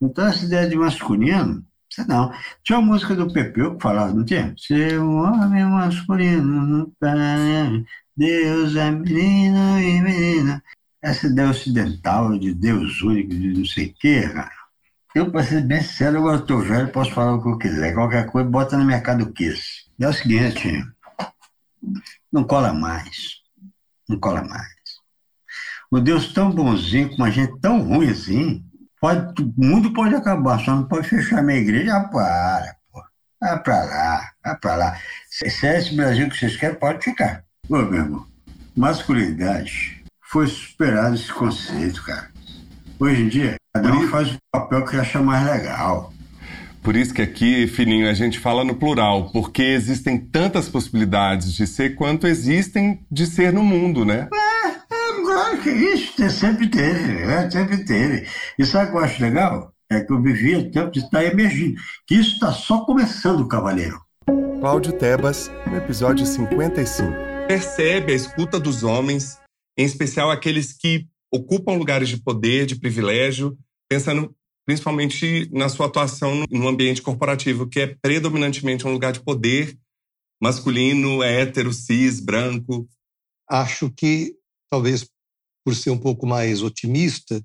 [0.01, 2.31] Então essa ideia de masculino, você não.
[2.63, 4.53] Tinha uma música do Pepeu que falava, não tinha?
[4.57, 6.93] Ser um homem masculino,
[8.17, 10.63] Deus é menino e menina.
[11.01, 14.57] Essa ideia ocidental de Deus único, de não sei o quê, cara
[15.17, 17.93] eu, para ser bem sincero, agora estou velho, posso falar o que eu quiser.
[17.93, 19.85] Qualquer coisa, bota no mercado Kiss.
[19.99, 20.83] É o seguinte,
[22.31, 23.41] não cola mais.
[24.07, 24.67] Não cola mais.
[25.89, 28.63] O Deus tão bonzinho, com uma gente tão ruim assim,
[29.01, 31.95] pode, o mundo pode acabar, só não pode fechar minha igreja.
[31.95, 33.03] Ah, para, pô.
[33.41, 34.99] Vai para lá, vai para lá.
[35.29, 37.43] Se é esse Brasil que vocês querem, pode ficar.
[37.69, 38.25] Ô, meu irmão,
[38.73, 42.29] masculinidade foi superado esse conceito, cara.
[42.97, 46.13] Hoje em dia, cada um faz o papel que acha mais legal.
[46.81, 51.67] Por isso que aqui, Fininho, a gente fala no plural, porque existem tantas possibilidades de
[51.67, 54.29] ser quanto existem de ser no mundo, né?
[54.33, 58.25] É, é claro que isso sempre teve, é, sempre teve.
[58.57, 59.73] E sabe o que eu acho legal?
[59.91, 61.75] É que eu vivia tempo de estar emergindo.
[62.07, 63.99] Que isso está só começando, cavaleiro.
[64.61, 67.36] Cláudio Tebas, no episódio 55.
[67.47, 69.39] Percebe a escuta dos homens,
[69.77, 73.57] em especial aqueles que ocupam lugares de poder, de privilégio,
[73.89, 79.79] pensando principalmente na sua atuação no ambiente corporativo, que é predominantemente um lugar de poder
[80.41, 82.85] masculino, hétero, cis, branco.
[83.49, 84.35] Acho que,
[84.69, 85.09] talvez
[85.65, 87.41] por ser um pouco mais otimista,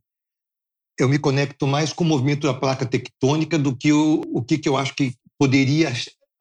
[0.99, 4.59] eu me conecto mais com o movimento da placa tectônica do que o, o que,
[4.59, 5.93] que eu acho que poderia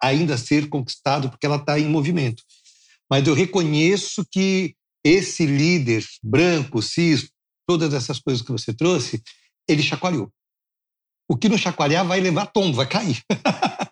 [0.02, 2.44] ainda ser conquistado, porque ela está em movimento.
[3.12, 7.30] Mas eu reconheço que esse líder branco, cis,
[7.68, 9.22] todas essas coisas que você trouxe,
[9.68, 10.32] ele chacoalhou.
[11.30, 13.22] O que não chacoalhar vai levar tombo, vai cair.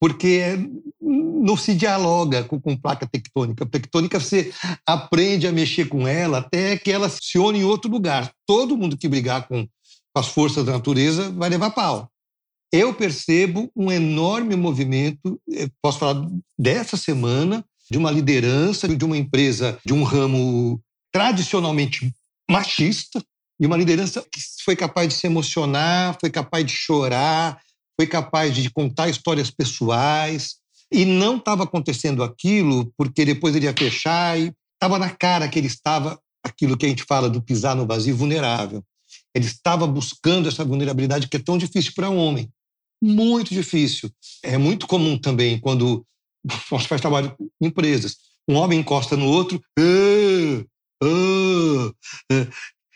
[0.00, 0.58] Porque
[1.00, 3.66] não se dialoga com, com, placa tectônica.
[3.66, 4.52] Tectônica você
[4.86, 8.32] aprende a mexer com ela até que ela se une em outro lugar.
[8.46, 12.10] Todo mundo que brigar com, com as forças da natureza vai levar pau.
[12.72, 16.26] Eu percebo um enorme movimento, eh, posso falar
[16.58, 20.80] dessa semana, de uma liderança de uma empresa de um ramo
[21.12, 22.10] tradicionalmente
[22.50, 23.22] machista
[23.60, 27.60] e uma liderança que foi capaz de se emocionar, foi capaz de chorar,
[27.94, 30.54] foi capaz de contar histórias pessoais
[30.90, 35.58] e não estava acontecendo aquilo porque depois ele ia fechar e estava na cara que
[35.58, 38.82] ele estava aquilo que a gente fala do pisar no vazio vulnerável.
[39.34, 42.50] Ele estava buscando essa vulnerabilidade que é tão difícil para um homem.
[43.02, 44.10] Muito difícil.
[44.42, 46.06] É muito comum também quando
[46.70, 48.16] nós faz trabalho com empresas.
[48.48, 50.64] Um homem encosta no outro, ah,
[51.02, 51.92] ah,
[52.32, 52.46] ah,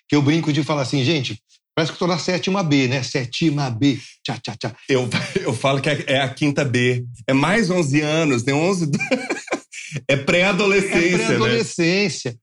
[0.08, 1.40] que eu brinco de falar assim, gente,
[1.74, 3.02] parece que estou na sétima B, né?
[3.02, 4.76] Sétima B, tchá, tchá, tchá.
[4.88, 5.08] Eu,
[5.40, 7.04] eu falo que é, é a quinta B.
[7.26, 8.90] É mais 11 anos, tem 11...
[10.08, 11.26] é pré-adolescência, É né?
[11.26, 12.30] pré-adolescência.
[12.32, 12.38] Né?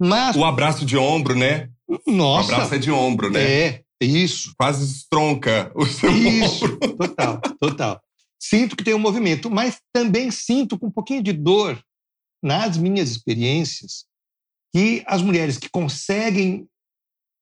[0.00, 0.36] Mas...
[0.36, 1.68] O abraço de ombro, né?
[2.06, 2.52] Nossa!
[2.52, 3.42] O abraço é de ombro, né?
[3.42, 4.52] É, isso.
[4.56, 6.64] Quase estronca o seu isso.
[6.64, 6.78] ombro.
[6.96, 8.00] Total, total.
[8.40, 11.82] Sinto que tem um movimento, mas também sinto com um pouquinho de dor
[12.42, 14.06] nas minhas experiências
[14.72, 16.68] que as mulheres que conseguem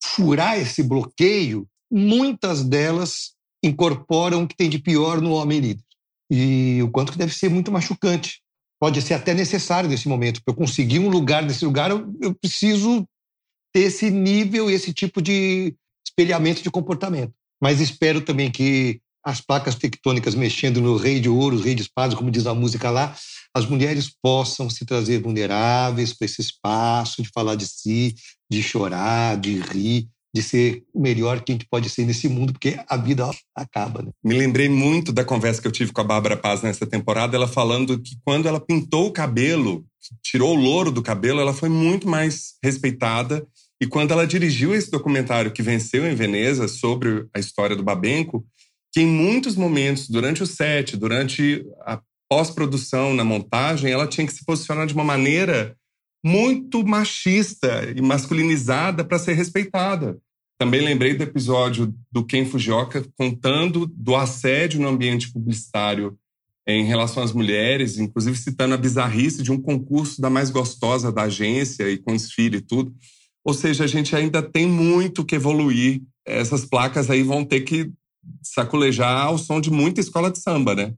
[0.02, 5.84] furar esse bloqueio, muitas delas incorporam o que tem de pior no homem líder.
[6.30, 8.40] E o quanto que deve ser muito machucante.
[8.78, 10.42] Pode ser até necessário nesse momento.
[10.42, 13.08] Para eu conseguir um lugar nesse lugar, eu, eu preciso
[13.72, 15.74] ter esse nível, esse tipo de
[16.06, 17.32] espelhamento de comportamento.
[17.60, 22.14] Mas espero também que as placas tectônicas mexendo no rei de ouro, rei de espadas,
[22.14, 23.12] como diz a música lá,
[23.52, 28.14] as mulheres possam se trazer vulneráveis para esse espaço de falar de si,
[28.48, 32.52] de chorar, de rir, de ser o melhor que a gente pode ser nesse mundo,
[32.52, 34.00] porque a vida acaba.
[34.00, 34.10] Né?
[34.22, 37.48] Me lembrei muito da conversa que eu tive com a Bárbara Paz nessa temporada, ela
[37.48, 39.84] falando que quando ela pintou o cabelo,
[40.22, 43.44] tirou o louro do cabelo, ela foi muito mais respeitada.
[43.80, 48.46] E quando ela dirigiu esse documentário que venceu em Veneza sobre a história do Babenco,
[48.96, 54.32] que em muitos momentos, durante o set, durante a pós-produção, na montagem, ela tinha que
[54.32, 55.76] se posicionar de uma maneira
[56.24, 60.16] muito machista e masculinizada para ser respeitada.
[60.58, 66.18] Também lembrei do episódio do Ken Fujioka contando do assédio no ambiente publicitário
[66.66, 71.24] em relação às mulheres, inclusive citando a bizarrice de um concurso da mais gostosa da
[71.24, 72.94] agência e com desfile e tudo.
[73.44, 76.00] Ou seja, a gente ainda tem muito que evoluir.
[76.26, 77.92] Essas placas aí vão ter que
[78.42, 80.94] saculejar ao som de muita escola de samba, né?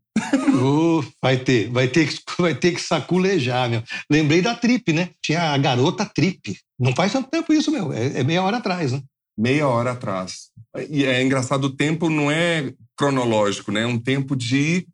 [0.62, 3.82] Uh, vai ter, vai ter, que, vai ter que saculejar, meu.
[4.10, 5.10] Lembrei da Trip, né?
[5.22, 6.56] Tinha a garota Trip.
[6.78, 7.92] Não faz tanto tempo isso, meu.
[7.92, 9.02] É, é meia hora atrás, né?
[9.36, 10.50] Meia hora atrás.
[10.90, 13.82] E é engraçado, o tempo não é cronológico, né?
[13.82, 14.86] É um tempo de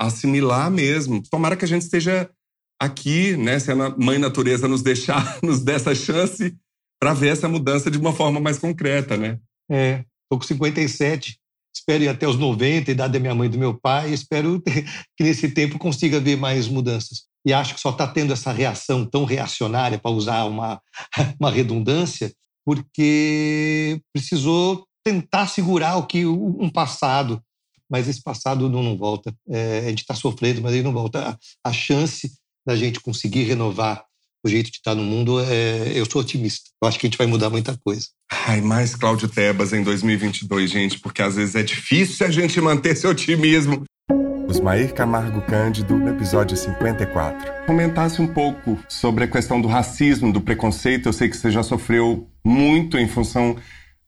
[0.00, 1.22] assimilar mesmo.
[1.30, 2.28] Tomara que a gente esteja
[2.80, 3.58] aqui, né?
[3.58, 6.56] Se a mãe natureza nos deixar, nos der essa chance
[7.00, 9.38] para ver essa mudança de uma forma mais concreta, né?
[9.70, 11.41] É, tô com 57
[11.74, 14.62] espero ir até os 90, idade da minha mãe e do meu pai, espero
[15.16, 17.24] que nesse tempo consiga ver mais mudanças.
[17.44, 20.80] E acho que só está tendo essa reação tão reacionária, para usar uma,
[21.40, 22.32] uma redundância,
[22.64, 27.42] porque precisou tentar segurar o que um passado,
[27.90, 29.34] mas esse passado não, não volta.
[29.48, 31.30] É, a gente está sofrendo, mas ele não volta.
[31.64, 32.32] A, a chance
[32.64, 34.04] da gente conseguir renovar
[34.44, 36.70] o jeito de estar no mundo, é, eu sou otimista.
[36.82, 38.06] Eu acho que a gente vai mudar muita coisa.
[38.30, 42.90] Ai, mais Cláudio Tebas em 2022, gente, porque às vezes é difícil a gente manter
[42.90, 43.84] esse otimismo.
[44.48, 47.66] Osmair Camargo Cândido, no episódio 54.
[47.66, 51.08] Comentasse um pouco sobre a questão do racismo, do preconceito.
[51.08, 53.56] Eu sei que você já sofreu muito em função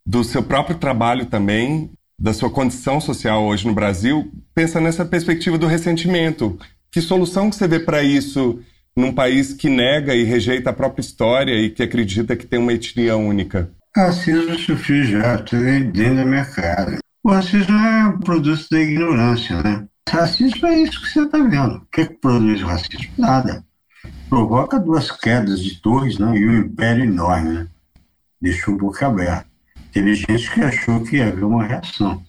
[0.05, 4.31] do seu próprio trabalho também, da sua condição social hoje no Brasil.
[4.55, 6.59] Pensa nessa perspectiva do ressentimento.
[6.91, 8.61] Que solução que você vê para isso
[8.97, 12.73] num país que nega e rejeita a própria história e que acredita que tem uma
[12.73, 13.71] etnia única?
[13.97, 16.99] Racismo sofri já, dentro da minha cara.
[17.23, 19.87] O racismo é um produto da ignorância, né?
[20.09, 21.77] Racismo é isso que você está vendo.
[21.77, 23.13] O que, é que produz o racismo?
[23.17, 23.65] Nada.
[24.29, 26.37] Provoca duas quedas de torres né?
[26.37, 27.51] e um império enorme.
[27.51, 27.67] Né?
[28.41, 29.47] Deixou boca aberta.
[29.93, 32.23] Teve gente que achou que ia haver uma reação.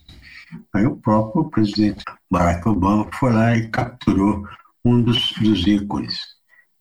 [0.74, 4.48] Aí o próprio presidente Barack Obama foi lá e capturou
[4.86, 6.35] um dos, dos ícones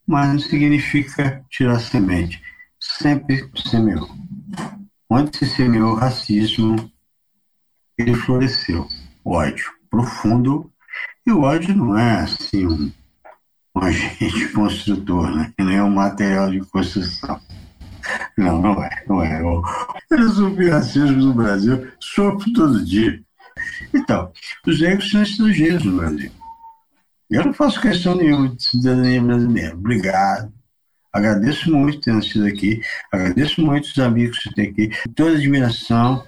[0.07, 2.43] mas não significa tirar semente.
[2.81, 4.09] Sempre semeou.
[5.09, 6.91] Onde se semeou racismo,
[7.99, 8.89] ele floresceu.
[9.25, 10.71] Ódio profundo.
[11.27, 12.93] E o ódio não é assim um,
[13.77, 15.53] um agente construtor, né?
[15.59, 17.41] é um material de construção.
[18.37, 19.41] Não, não é, não é.
[19.41, 19.63] Eu,
[20.11, 23.23] eu sofri racismo no Brasil, sofro todo dia.
[23.95, 24.31] Então,
[24.67, 26.31] os negros são estrangeiros no Brasil.
[27.35, 29.75] Eu não faço questão nenhuma de cidadania brasileira.
[29.75, 30.53] Obrigado.
[31.13, 32.81] Agradeço muito ter nascido aqui.
[33.11, 34.91] Agradeço muito os amigos que tem aqui.
[35.17, 36.25] Toda admiração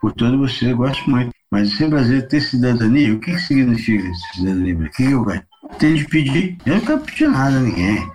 [0.00, 0.74] por todos vocês.
[0.74, 1.32] Gosto muito.
[1.50, 4.74] Mas ser brasileiro ter cidadania, o que, que significa cidadania?
[4.74, 5.42] O que, que eu vai?
[5.78, 6.56] Tem de pedir?
[6.64, 8.10] Eu não quero pedir nada a ninguém.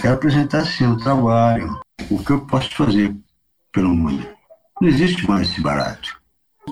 [0.00, 1.78] Quero apresentar sim um trabalho.
[2.08, 3.14] O que eu posso fazer
[3.74, 4.26] pelo mundo.
[4.80, 6.18] Não existe mais esse barato.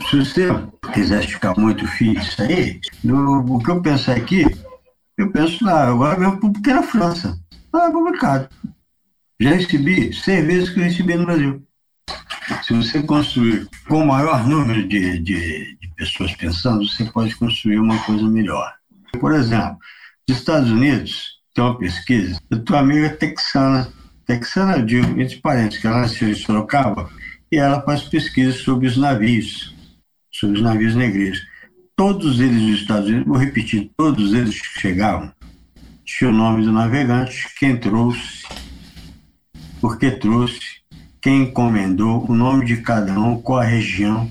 [0.09, 0.49] Se você
[0.95, 4.47] quiser ficar muito fixo aí, o que eu penso aqui
[5.17, 7.39] eu penso, lá, agora mesmo publiquei na França.
[7.73, 8.49] Ah, é publicado.
[9.41, 11.63] Já recebi seis vezes que eu recebi no Brasil.
[12.65, 17.79] Se você construir com o maior número de, de, de pessoas pensando, você pode construir
[17.79, 18.73] uma coisa melhor.
[19.21, 19.79] Por exemplo,
[20.29, 23.93] nos Estados Unidos, tem uma pesquisa, a tua amiga texana,
[24.27, 27.11] texana, eu digo, entre parênteses, que ela nasceu em Sorocaba,
[27.51, 29.75] e ela faz pesquisas sobre os navios,
[30.31, 31.52] sobre os navios negreiros
[32.03, 35.31] todos eles dos Estados Unidos, vou repetir, todos eles que chegavam,
[36.05, 38.43] tinha o nome do navegante, quem trouxe,
[39.81, 40.59] por que trouxe,
[41.21, 44.29] quem encomendou, o nome de cada um, qual a região.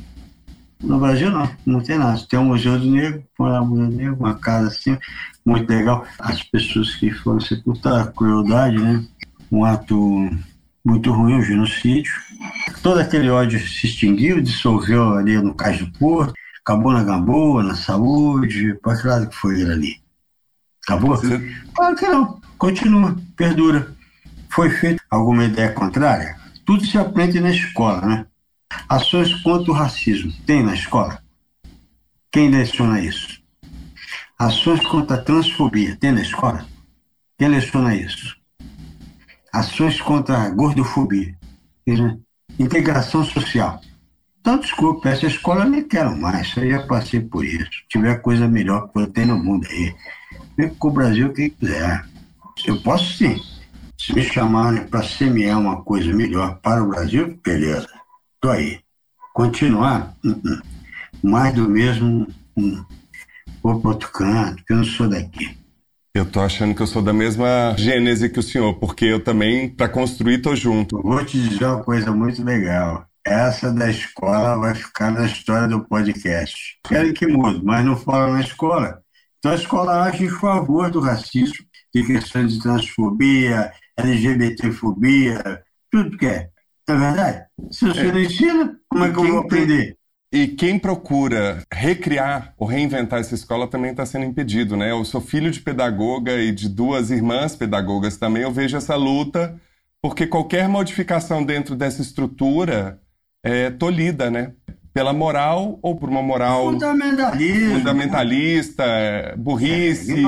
[0.83, 2.21] No Brasil não, não tem nada.
[2.27, 4.97] Tem um Museu do Negro, o Museu do Negro, uma casa assim,
[5.45, 6.05] muito legal.
[6.19, 9.01] As pessoas que foram sepultadas, crueldade, né?
[9.49, 10.29] Um ato
[10.83, 12.11] muito ruim, um genocídio.
[12.83, 16.33] Todo aquele ódio se extinguiu, dissolveu ali no Cais do Porto,
[16.63, 18.75] Acabou na Gamboa, na saúde?
[18.75, 20.01] Para que lado que foi ele ali?
[20.83, 21.17] Acabou?
[21.17, 21.55] Sim.
[21.73, 22.41] Claro que não.
[22.57, 23.95] Continua, perdura.
[24.49, 26.37] Foi feita alguma ideia contrária?
[26.65, 28.25] Tudo se aprende na escola, né?
[28.87, 30.31] Ações contra o racismo.
[30.45, 31.21] Tem na escola?
[32.31, 33.41] Quem leciona isso?
[34.37, 35.95] Ações contra a transfobia.
[35.97, 36.65] Tem na escola?
[37.37, 38.37] Quem leciona isso?
[39.51, 41.35] Ações contra a gordofobia.
[42.59, 43.81] Integração social.
[44.41, 47.63] Então, desculpa, essa escola eu nem quero mais, eu já passei por isso.
[47.65, 49.95] Se tiver coisa melhor que eu tenho no mundo aí,
[50.57, 52.03] vem com o Brasil quem quiser.
[52.65, 53.39] Eu posso sim.
[53.99, 57.87] Se me chamarem para semear uma coisa melhor para o Brasil, beleza.
[58.33, 58.79] Estou aí.
[59.31, 60.61] Continuar, uh -uh.
[61.21, 62.27] mais do mesmo,
[62.57, 62.85] uh.
[63.61, 65.55] vou para outro canto, que eu não sou daqui.
[66.15, 69.69] Eu tô achando que eu sou da mesma gênese que o senhor, porque eu também,
[69.69, 70.99] para construir, tô junto.
[71.01, 73.05] vou te dizer uma coisa muito legal.
[73.25, 76.79] Essa da escola vai ficar na história do podcast.
[76.87, 79.01] Querem que mude, mas não fala na escola.
[79.39, 86.25] Então a escola age em favor do racismo, de questões de transfobia, LGBTfobia, tudo que
[86.25, 86.49] é.
[86.87, 87.45] Não é verdade?
[87.71, 88.11] Se você é.
[88.11, 89.97] não ensina, como é que eu vou aprender?
[90.33, 94.91] E quem procura recriar ou reinventar essa escola também está sendo impedido, né?
[94.91, 98.43] Eu sou filho de pedagoga e de duas irmãs pedagogas também.
[98.43, 99.59] Eu vejo essa luta
[100.01, 103.00] porque qualquer modificação dentro dessa estrutura
[103.43, 104.53] é tolhida, né?
[104.93, 110.25] Pela moral ou por uma moral fundamentalista, é, burrice.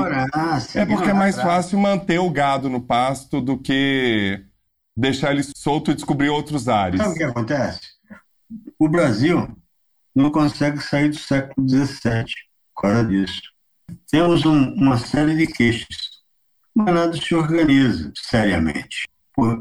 [0.76, 4.41] É, é porque é mais fácil manter o gado no pasto do que
[4.95, 7.01] deixar ele solto e descobrir outros ares.
[7.01, 7.82] Sabe o que acontece?
[8.80, 9.49] O Brasil
[10.16, 12.26] não consegue sair do século XVII
[12.74, 13.41] por causa disso.
[14.09, 16.22] Temos um, uma série de queixas,
[16.74, 19.09] mas nada se organiza seriamente.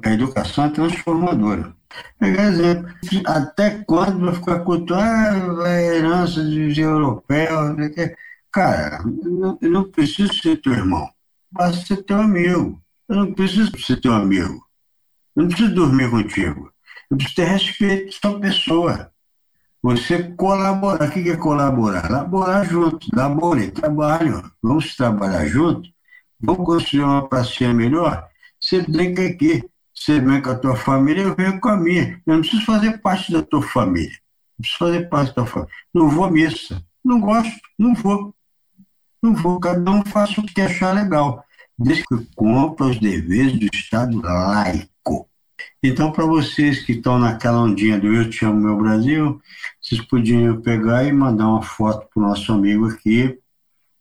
[0.04, 1.74] A educação é transformadora.
[2.20, 2.94] Exemplo,
[3.26, 7.76] até quando vai ficar cultuado ah, a herança dos europeus?
[8.52, 9.02] Cara,
[9.60, 11.10] eu não preciso ser teu irmão,
[11.50, 12.80] basta ser teu amigo.
[13.08, 14.64] Eu não preciso ser teu amigo.
[15.34, 16.72] Eu não preciso dormir contigo.
[17.10, 19.12] Eu preciso ter respeito à sua pessoa.
[19.82, 21.08] Você colaborar.
[21.08, 22.10] O que é colaborar?
[22.10, 24.50] Laborar junto, labore, trabalho.
[24.62, 25.90] Vamos trabalhar junto?
[26.40, 28.26] Vamos construir uma pracinha melhor?
[28.60, 29.62] Você brinca aqui.
[29.94, 32.20] Você vem com a tua família, eu venho com a minha.
[32.26, 34.18] Eu não preciso fazer parte da tua família.
[34.58, 35.74] Não preciso fazer parte da tua família.
[35.94, 36.82] Não vou à missa.
[37.04, 38.34] Não gosto, não vou.
[39.22, 39.60] Não vou.
[39.60, 41.44] Cada um faça o que achar legal.
[41.78, 45.28] Desde que cumpra os deveres do Estado laico.
[45.82, 49.40] Então, para vocês que estão naquela ondinha do Eu Te Amo Meu Brasil,
[49.80, 53.36] vocês podiam pegar e mandar uma foto para o nosso amigo aqui,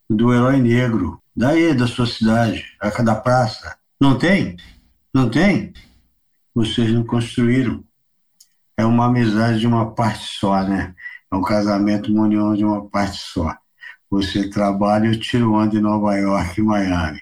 [0.09, 2.65] do Herói Negro, daí, da sua cidade,
[3.03, 3.77] da praça.
[3.99, 4.57] Não tem?
[5.13, 5.73] Não tem?
[6.55, 7.83] Vocês não construíram.
[8.77, 10.95] É uma amizade de uma parte só, né?
[11.31, 13.55] É um casamento, uma união de uma parte só.
[14.09, 17.21] Você trabalha eu tiro onda em Nova York e Miami.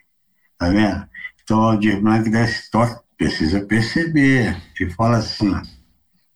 [0.57, 1.07] Tá vendo?
[1.41, 5.53] Então, o Aldir Blanc desse toque precisa perceber e fala assim: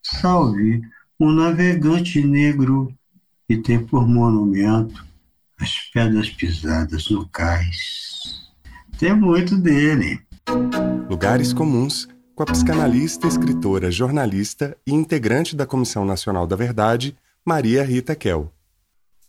[0.02, 0.82] salve
[1.18, 2.92] um navegante negro
[3.48, 5.04] que tem por monumento
[5.60, 8.50] as pedras pisadas no cais.
[8.98, 10.20] Tem muito dele.
[11.08, 17.84] Lugares Comuns, com a psicanalista, escritora, jornalista e integrante da Comissão Nacional da Verdade, Maria
[17.84, 18.50] Rita Kel.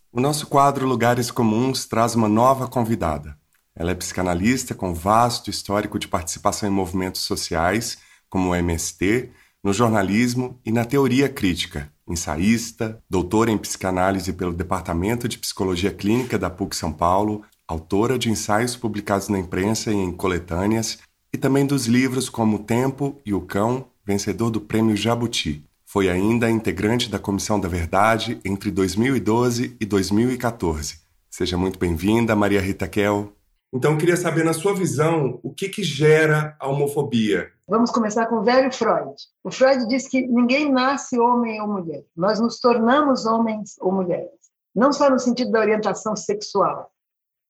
[0.09, 3.37] O nosso quadro Lugares Comuns traz uma nova convidada.
[3.75, 7.97] Ela é psicanalista com vasto histórico de participação em movimentos sociais,
[8.29, 9.29] como o MST,
[9.61, 16.39] no jornalismo e na teoria crítica, ensaísta, doutora em psicanálise pelo Departamento de Psicologia Clínica
[16.39, 20.99] da PUC São Paulo, autora de ensaios publicados na imprensa e em coletâneas,
[21.35, 25.69] e também dos livros como O Tempo e O Cão, vencedor do Prêmio Jabuti.
[25.85, 30.95] Foi ainda integrante da Comissão da Verdade entre 2012 e 2014.
[31.29, 33.33] Seja muito bem-vinda, Maria Rita Kel.
[33.73, 37.51] Então, eu queria saber, na sua visão, o que, que gera a homofobia?
[37.67, 39.15] Vamos começar com o velho Freud.
[39.43, 44.29] O Freud diz que ninguém nasce homem ou mulher, nós nos tornamos homens ou mulheres.
[44.73, 46.89] Não só no sentido da orientação sexual,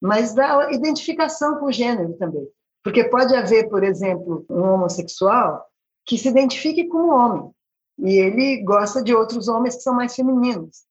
[0.01, 2.47] mas da identificação com o gênero também.
[2.85, 5.65] Porque pode haver, por exemplo, um homossexual
[6.05, 7.51] que se identifique como homem
[7.97, 10.85] e ele gosta de outros homens que são mais femininos.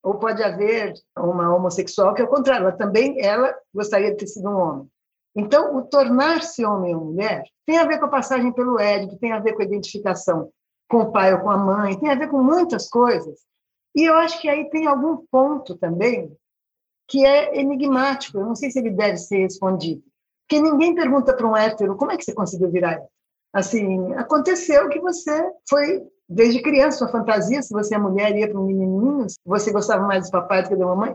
[0.00, 4.48] Ou pode haver uma homossexual que, ao contrário, ela também ela gostaria de ter sido
[4.48, 4.88] um homem.
[5.34, 9.32] Então, o tornar-se homem ou mulher tem a ver com a passagem pelo Édipo, tem
[9.32, 10.52] a ver com a identificação
[10.88, 13.40] com o pai ou com a mãe, tem a ver com muitas coisas.
[13.92, 16.32] E eu acho que aí tem algum ponto também
[17.08, 20.09] que é enigmático, eu não sei se ele deve ser respondido.
[20.50, 23.08] Porque ninguém pergunta para um hétero como é que você conseguiu virar hétero.
[23.52, 28.58] Assim, aconteceu que você foi desde criança, sua fantasia, se você é mulher ia para
[28.58, 31.14] um menininho, você gostava mais do papai do que da mamãe.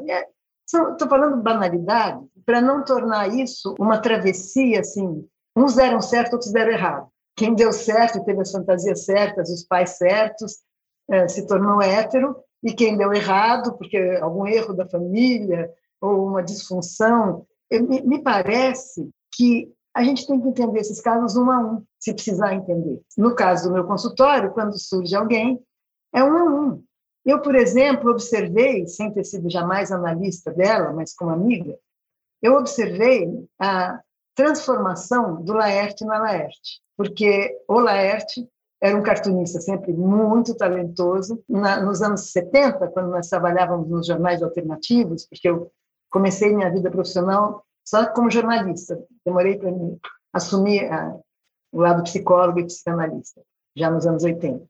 [0.66, 5.28] Estou é, falando banalidade para não tornar isso uma travessia assim.
[5.54, 7.10] Uns deram certo, outros deram errado.
[7.36, 10.60] Quem deu certo teve as fantasias certas, os pais certos,
[11.10, 15.70] é, se tornou hétero, e quem deu errado, porque algum erro da família
[16.00, 21.50] ou uma disfunção, me, me parece que a gente tem que entender esses casos um
[21.50, 23.02] a um, se precisar entender.
[23.18, 25.60] No caso do meu consultório, quando surge alguém,
[26.14, 26.84] é um a um.
[27.26, 31.78] Eu, por exemplo, observei, sem ter sido jamais analista dela, mas como amiga,
[32.42, 33.28] eu observei
[33.60, 34.00] a
[34.36, 38.48] transformação do Laerte na Laerte, porque o Laerte
[38.82, 41.42] era um cartunista sempre muito talentoso.
[41.50, 45.72] Na, nos anos 70, quando nós trabalhávamos nos jornais alternativos, porque eu
[46.12, 49.72] comecei minha vida profissional só como jornalista, demorei para
[50.34, 51.16] assumir a,
[51.72, 53.42] o lado psicólogo e psicanalista,
[53.76, 54.66] já nos anos 80.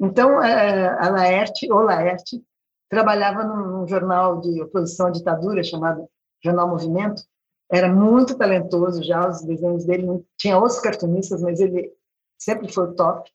[0.00, 2.42] Então, é, a Laerte, o Laerte,
[2.88, 6.08] trabalhava num jornal de oposição à ditadura chamado
[6.42, 7.22] Jornal Movimento,
[7.70, 11.92] era muito talentoso já, os desenhos dele, tinha outros cartunistas, mas ele
[12.38, 13.30] sempre foi top.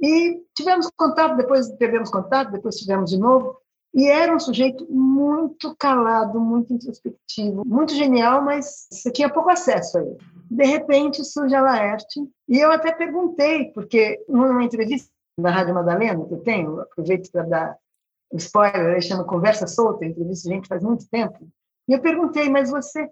[0.00, 3.58] E tivemos contato, depois perdemos contato, depois tivemos de novo,
[3.92, 9.98] e era um sujeito muito calado, muito introspectivo, muito genial, mas você tinha pouco acesso
[9.98, 10.16] a ele.
[10.50, 16.24] De repente surge a Laerte, e eu até perguntei, porque numa entrevista na Rádio Madalena,
[16.24, 17.76] que eu tenho, aproveito para dar
[18.32, 21.48] um spoiler, chama Conversa Solta, entrevista gente faz muito tempo,
[21.88, 23.10] e eu perguntei, mas você,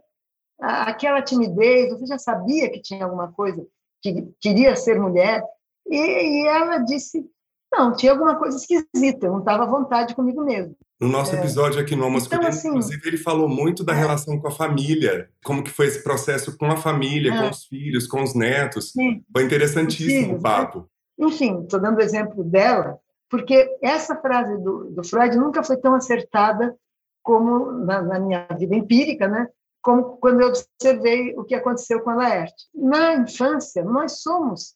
[0.61, 3.67] aquela timidez, você já sabia que tinha alguma coisa,
[4.01, 5.43] que queria ser mulher?
[5.89, 7.29] E, e ela disse,
[7.73, 10.75] não, tinha alguma coisa esquisita, eu não estava à vontade comigo mesmo.
[11.01, 11.39] No nosso é.
[11.39, 13.97] episódio aqui no Almoço então, assim, inclusive, ele falou muito da é.
[13.97, 17.43] relação com a família, como que foi esse processo com a família, é.
[17.43, 18.93] com os filhos, com os netos.
[18.93, 19.23] Sim.
[19.33, 20.89] Foi interessantíssimo filhos, o papo.
[21.19, 22.99] Enfim, estou dando o exemplo dela,
[23.31, 26.75] porque essa frase do, do Freud nunca foi tão acertada
[27.23, 29.47] como na, na, minha vida empírica, né?
[29.83, 32.67] como quando eu observei o que aconteceu com a Laerte.
[32.75, 34.75] Na infância, nós somos,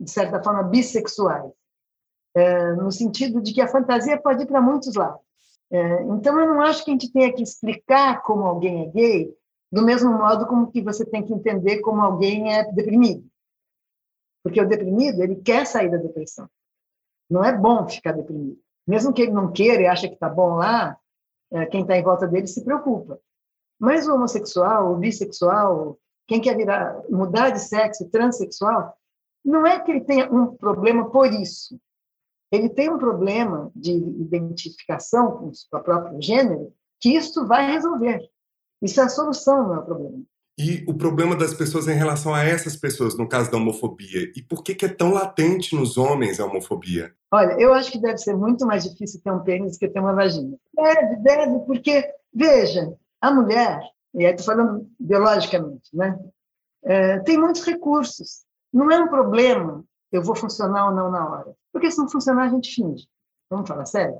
[0.00, 1.52] de certa forma, bissexuais,
[2.38, 5.20] é, no sentido de que a fantasia pode ir para muitos lados.
[5.70, 9.38] É, então, eu não acho que a gente tenha que explicar como alguém é gay
[9.70, 13.24] do mesmo modo como que você tem que entender como alguém é deprimido.
[14.42, 16.48] Porque o deprimido, ele quer sair da depressão.
[17.28, 18.58] Não é bom ficar deprimido.
[18.86, 20.96] Mesmo que ele não queira e ache que está bom lá,
[21.52, 23.20] é, quem está em volta dele se preocupa.
[23.78, 28.96] Mas o homossexual, o bissexual, quem quer virar, mudar de sexo, transexual,
[29.44, 31.78] não é que ele tenha um problema por isso.
[32.50, 38.28] Ele tem um problema de identificação com o próprio gênero que isso vai resolver.
[38.82, 40.22] Isso é a solução, não é o problema.
[40.58, 44.32] E o problema das pessoas em relação a essas pessoas, no caso da homofobia?
[44.34, 47.14] E por que, que é tão latente nos homens a homofobia?
[47.30, 50.14] Olha, eu acho que deve ser muito mais difícil ter um pênis que ter uma
[50.14, 50.56] vagina.
[50.74, 53.80] Deve, deve, porque, veja, a mulher,
[54.14, 56.18] e aí estou falando biologicamente, né?
[56.82, 58.44] É, tem muitos recursos.
[58.72, 61.54] Não é um problema eu vou funcionar ou não na hora.
[61.72, 63.06] Porque se não funcionar, a gente finge.
[63.50, 64.18] Vamos falar sério?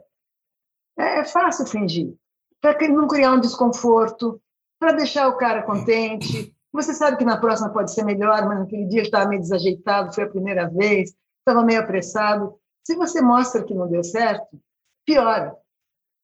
[0.99, 2.15] É, é fácil fingir.
[2.61, 4.41] Para não criar um desconforto,
[4.79, 6.55] para deixar o cara contente.
[6.73, 10.25] Você sabe que na próxima pode ser melhor, mas naquele dia estava meio desajeitado, foi
[10.25, 12.59] a primeira vez, estava meio apressado.
[12.87, 14.61] Se você mostra que não deu certo,
[15.05, 15.57] piora.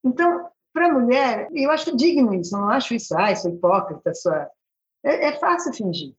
[0.04, 4.50] Então, para a mulher, eu acho digno isso, não acho isso, ah, é hipócrita, sua...
[5.02, 6.14] É, é fácil fingir,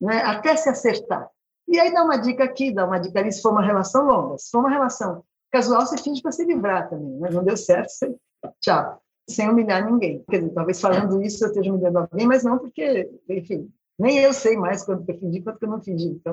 [0.00, 0.22] né?
[0.22, 1.28] até se acertar.
[1.68, 4.38] E aí dá uma dica aqui, dá uma dica ali, se for uma relação longa.
[4.38, 7.30] Se for uma relação casual, você finge para se livrar também, né?
[7.30, 8.14] não deu certo, você...
[8.60, 10.24] tchau sem humilhar ninguém.
[10.30, 14.32] Quer dizer, talvez falando isso eu esteja humilhando alguém, mas não porque, enfim, nem eu
[14.32, 16.32] sei mais quando eu fingi quanto eu não fingi, então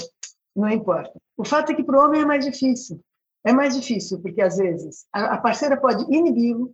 [0.56, 1.14] não importa.
[1.36, 3.02] O fato é que para o homem é mais difícil.
[3.46, 6.72] É mais difícil porque, às vezes, a parceira pode inibi-lo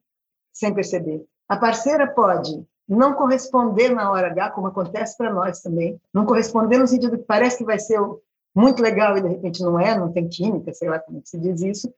[0.54, 1.26] sem perceber.
[1.48, 6.00] A parceira pode não corresponder na hora H, como acontece para nós também.
[6.14, 8.00] Não corresponder no sentido que parece que vai ser
[8.56, 11.62] muito legal e, de repente, não é, não tem química, sei lá como se diz
[11.62, 11.94] isso.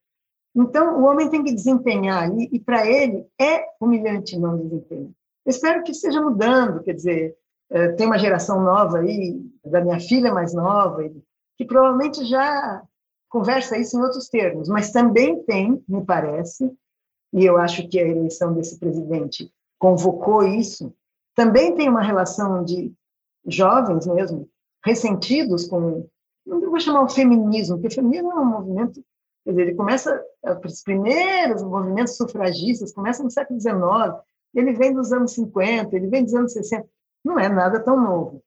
[0.55, 5.09] Então, o homem tem que desempenhar ali, e para ele é humilhante não desempenhar.
[5.45, 7.35] espero que esteja mudando, quer dizer,
[7.69, 11.09] eh, tem uma geração nova aí, da minha filha mais nova,
[11.57, 12.83] que provavelmente já
[13.29, 16.69] conversa isso em outros termos, mas também tem, me parece,
[17.33, 19.49] e eu acho que a eleição desse presidente
[19.79, 20.93] convocou isso,
[21.33, 22.93] também tem uma relação de
[23.47, 24.49] jovens mesmo,
[24.85, 26.07] ressentidos com,
[26.45, 29.03] não vou chamar o feminismo, porque o feminismo é um movimento
[29.43, 30.23] Quer dizer, ele começa,
[30.63, 33.75] os primeiros movimentos sufragistas começam no século XIX,
[34.53, 36.87] ele vem dos anos 50, ele vem dos anos 60,
[37.23, 38.43] não é nada tão novo.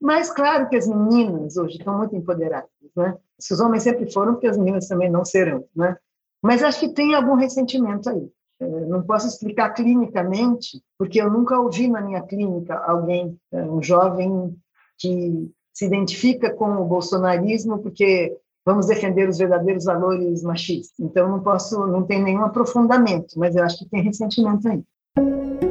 [0.00, 3.16] Mas claro que as meninas hoje estão muito empoderadas, né?
[3.38, 5.96] Se os homens sempre foram, porque as meninas também não serão, né?
[6.42, 8.30] Mas acho que tem algum ressentimento aí.
[8.60, 13.82] É, não posso explicar clinicamente, porque eu nunca ouvi na minha clínica alguém, é, um
[13.82, 14.54] jovem
[14.98, 18.32] que se identifica com o bolsonarismo porque
[18.64, 20.98] vamos defender os verdadeiros valores machistas.
[21.00, 24.82] Então não posso, não tem nenhum aprofundamento, mas eu acho que tem ressentimento aí.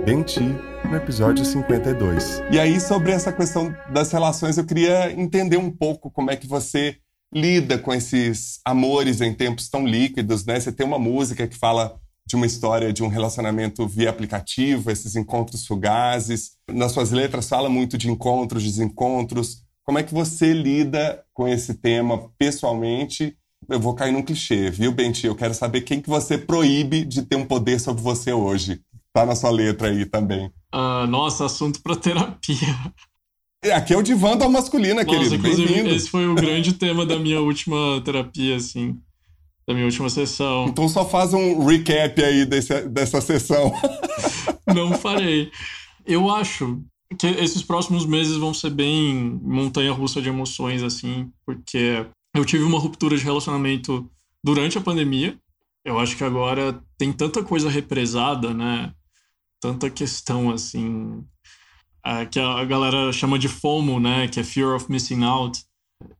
[0.05, 0.43] Benti,
[0.89, 2.43] no episódio 52.
[2.51, 6.45] E aí sobre essa questão das relações, eu queria entender um pouco como é que
[6.45, 6.97] você
[7.33, 10.59] lida com esses amores em tempos tão líquidos, né?
[10.59, 15.15] Você tem uma música que fala de uma história de um relacionamento via aplicativo, esses
[15.15, 16.51] encontros fugazes.
[16.69, 19.62] Nas suas letras fala muito de encontros, desencontros.
[19.85, 23.35] Como é que você lida com esse tema pessoalmente?
[23.69, 25.27] Eu vou cair num clichê, viu, Benti?
[25.27, 28.81] Eu quero saber quem que você proíbe de ter um poder sobre você hoje.
[29.13, 30.47] Tá na sua letra aí também.
[30.73, 32.93] Uh, nossa, assunto para terapia.
[33.73, 35.37] Aqui é o divã da masculina, nossa, querido.
[35.37, 35.89] Bem-vindo.
[35.89, 38.97] Esse foi o grande tema da minha última terapia, assim
[39.67, 40.65] da minha última sessão.
[40.67, 43.73] Então só faz um recap aí desse, dessa sessão.
[44.73, 45.51] Não farei.
[46.05, 46.83] Eu acho
[47.17, 52.05] que esses próximos meses vão ser bem montanha-russa de emoções, assim, porque
[52.35, 54.09] eu tive uma ruptura de relacionamento
[54.43, 55.37] durante a pandemia.
[55.85, 58.93] Eu acho que agora tem tanta coisa represada, né?
[59.61, 61.23] Tanta questão, assim,
[62.05, 64.27] é, que a galera chama de FOMO, né?
[64.27, 65.63] Que é Fear of Missing Out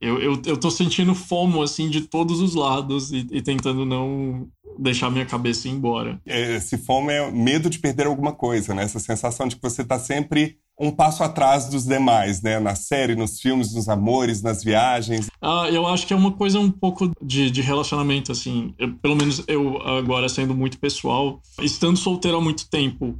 [0.00, 4.48] eu, eu, eu tô sentindo fomo, assim, de todos os lados e, e tentando não
[4.78, 6.20] deixar minha cabeça ir embora.
[6.26, 8.82] É, esse fomo é medo de perder alguma coisa, né?
[8.82, 12.58] Essa sensação de que você tá sempre um passo atrás dos demais, né?
[12.58, 15.28] Na série, nos filmes, nos amores, nas viagens.
[15.40, 18.74] Ah, eu acho que é uma coisa um pouco de, de relacionamento, assim.
[18.78, 23.16] Eu, pelo menos eu, agora sendo muito pessoal, estando solteiro há muito tempo,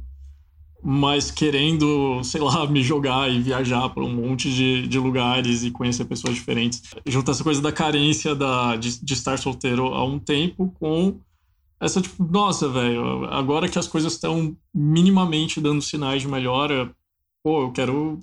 [0.87, 5.71] mas querendo, sei lá, me jogar e viajar para um monte de, de lugares e
[5.71, 6.83] conhecer pessoas diferentes.
[7.07, 11.19] Junta essa coisa da carência da, de, de estar solteiro há um tempo com
[11.79, 16.95] essa, tipo, nossa, velho, agora que as coisas estão minimamente dando sinais de melhora,
[17.43, 18.19] pô, eu quero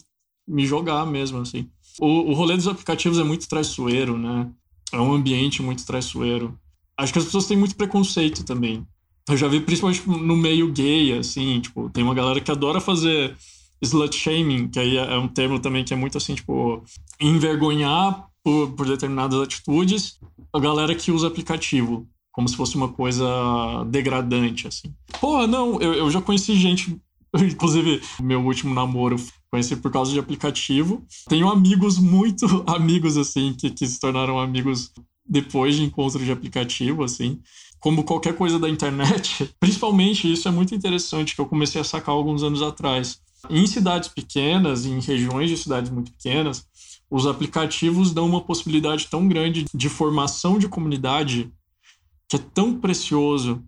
[0.47, 1.69] me jogar mesmo, assim.
[1.99, 4.49] O, o rolê dos aplicativos é muito traiçoeiro, né?
[4.93, 6.57] É um ambiente muito traiçoeiro.
[6.97, 8.87] Acho que as pessoas têm muito preconceito também
[9.29, 13.37] eu já vi principalmente no meio gay, assim, tipo, tem uma galera que adora fazer
[13.81, 16.83] slut shaming, que aí é um termo também que é muito assim, tipo,
[17.21, 20.19] envergonhar por, por determinadas atitudes
[20.53, 23.25] a galera que usa aplicativo, como se fosse uma coisa
[23.89, 24.93] degradante, assim.
[25.21, 26.97] Pô, não, eu, eu já conheci gente,
[27.37, 29.17] inclusive, meu último namoro
[29.51, 31.05] conheci por causa de aplicativo.
[31.29, 34.93] Tenho amigos, muito amigos, assim, que, que se tornaram amigos
[35.29, 37.41] depois de encontro de aplicativo, assim
[37.83, 42.15] como qualquer coisa da internet, principalmente isso é muito interessante que eu comecei a sacar
[42.15, 43.21] alguns anos atrás.
[43.51, 46.65] Em cidades pequenas, em regiões de cidades muito pequenas,
[47.11, 51.53] os aplicativos dão uma possibilidade tão grande de formação de comunidade
[52.29, 53.61] que é tão precioso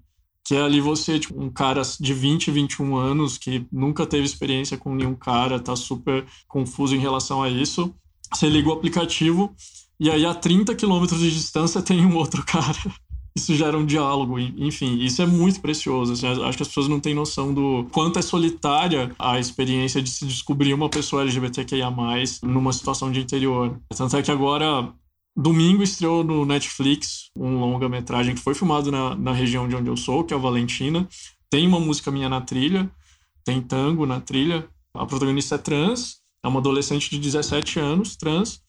[0.44, 4.76] que é ali você, tipo, um cara de 20, 21 anos que nunca teve experiência
[4.76, 7.92] com nenhum cara, tá super confuso em relação a isso.
[8.32, 9.56] Você liga o aplicativo
[9.98, 12.78] e aí a 30 quilômetros de distância tem um outro cara
[13.36, 16.12] isso gera um diálogo, enfim, isso é muito precioso.
[16.12, 20.08] Assim, acho que as pessoas não têm noção do quanto é solitária a experiência de
[20.08, 21.92] se descobrir uma pessoa LGBTQIA,
[22.44, 23.76] numa situação de interior.
[23.96, 24.88] Tanto é que agora,
[25.36, 29.96] domingo, estreou no Netflix um longa-metragem que foi filmado na, na região de onde eu
[29.96, 31.08] sou, que é a Valentina.
[31.50, 32.88] Tem uma música minha na trilha,
[33.44, 34.68] tem tango na trilha.
[34.96, 38.62] A protagonista é trans, é uma adolescente de 17 anos, trans,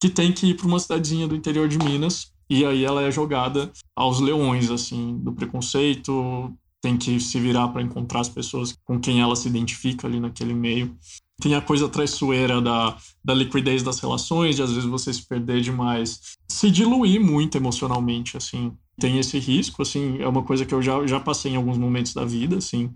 [0.00, 3.10] que tem que ir para uma cidadezinha do interior de Minas e aí ela é
[3.10, 8.98] jogada aos leões, assim, do preconceito, tem que se virar para encontrar as pessoas com
[8.98, 10.96] quem ela se identifica ali naquele meio.
[11.40, 15.60] Tem a coisa traiçoeira da, da liquidez das relações, de às vezes você se perder
[15.60, 18.72] demais, se diluir muito emocionalmente, assim.
[19.00, 22.12] Tem esse risco, assim, é uma coisa que eu já, já passei em alguns momentos
[22.12, 22.90] da vida, assim,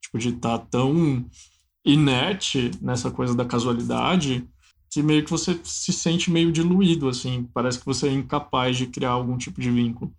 [0.00, 1.24] tipo, de estar tá tão
[1.84, 4.46] inerte nessa coisa da casualidade
[4.90, 8.88] que meio que você se sente meio diluído, assim, parece que você é incapaz de
[8.88, 10.12] criar algum tipo de vínculo.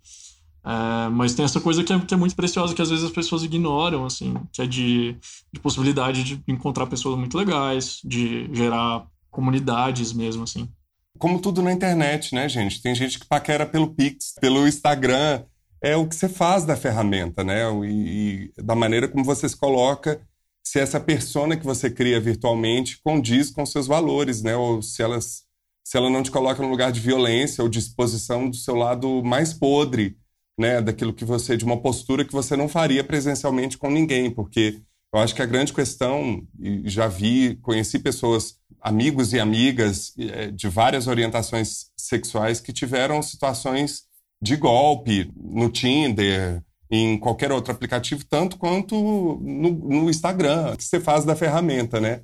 [0.63, 3.11] É, mas tem essa coisa que é, que é, muito preciosa, que às vezes as
[3.11, 5.17] pessoas ignoram, assim, que é de,
[5.51, 10.69] de possibilidade de encontrar pessoas muito legais, de gerar comunidades mesmo, assim.
[11.17, 12.81] Como tudo na internet, né, gente?
[12.81, 15.43] Tem gente que paquera pelo Pix, pelo Instagram.
[15.83, 17.63] É o que você faz da ferramenta, né?
[17.85, 20.21] E, e da maneira como você se coloca
[20.63, 24.55] se essa persona que você cria virtualmente condiz com seus valores, né?
[24.55, 25.43] Ou se elas
[25.83, 29.23] se ela não te coloca no lugar de violência ou de exposição do seu lado
[29.23, 30.15] mais podre,
[30.57, 34.79] né, daquilo que você de uma postura que você não faria presencialmente com ninguém, porque
[35.13, 40.51] eu acho que a grande questão, e já vi, conheci pessoas, amigos e amigas eh,
[40.51, 44.03] de várias orientações sexuais que tiveram situações
[44.41, 48.95] de golpe no Tinder, em qualquer outro aplicativo, tanto quanto
[49.41, 52.21] no, no Instagram, que você faz da ferramenta, né?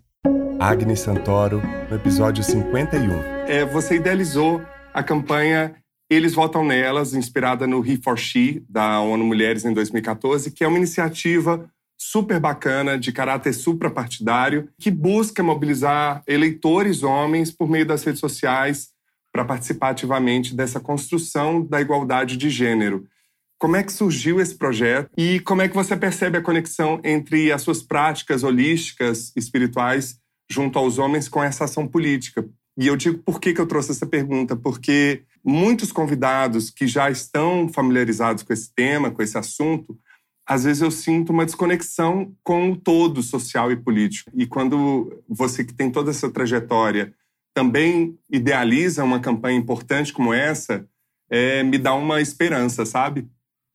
[0.60, 3.14] Agnes Santoro, no episódio 51.
[3.48, 4.62] É, você idealizou
[4.94, 5.76] a campanha
[6.10, 10.68] Eles Votam Nelas, inspirada no He for She, da ONU Mulheres, em 2014, que é
[10.68, 18.04] uma iniciativa super bacana, de caráter suprapartidário, que busca mobilizar eleitores homens por meio das
[18.04, 18.90] redes sociais
[19.32, 23.06] para participar ativamente dessa construção da igualdade de gênero.
[23.60, 27.52] Como é que surgiu esse projeto e como é que você percebe a conexão entre
[27.52, 32.48] as suas práticas holísticas espirituais junto aos homens com essa ação política?
[32.78, 37.10] E eu digo por que, que eu trouxe essa pergunta, porque muitos convidados que já
[37.10, 39.98] estão familiarizados com esse tema, com esse assunto,
[40.48, 44.32] às vezes eu sinto uma desconexão com o todo social e político.
[44.36, 47.14] E quando você que tem toda essa trajetória
[47.56, 50.88] também idealiza uma campanha importante como essa,
[51.28, 53.28] é, me dá uma esperança, sabe?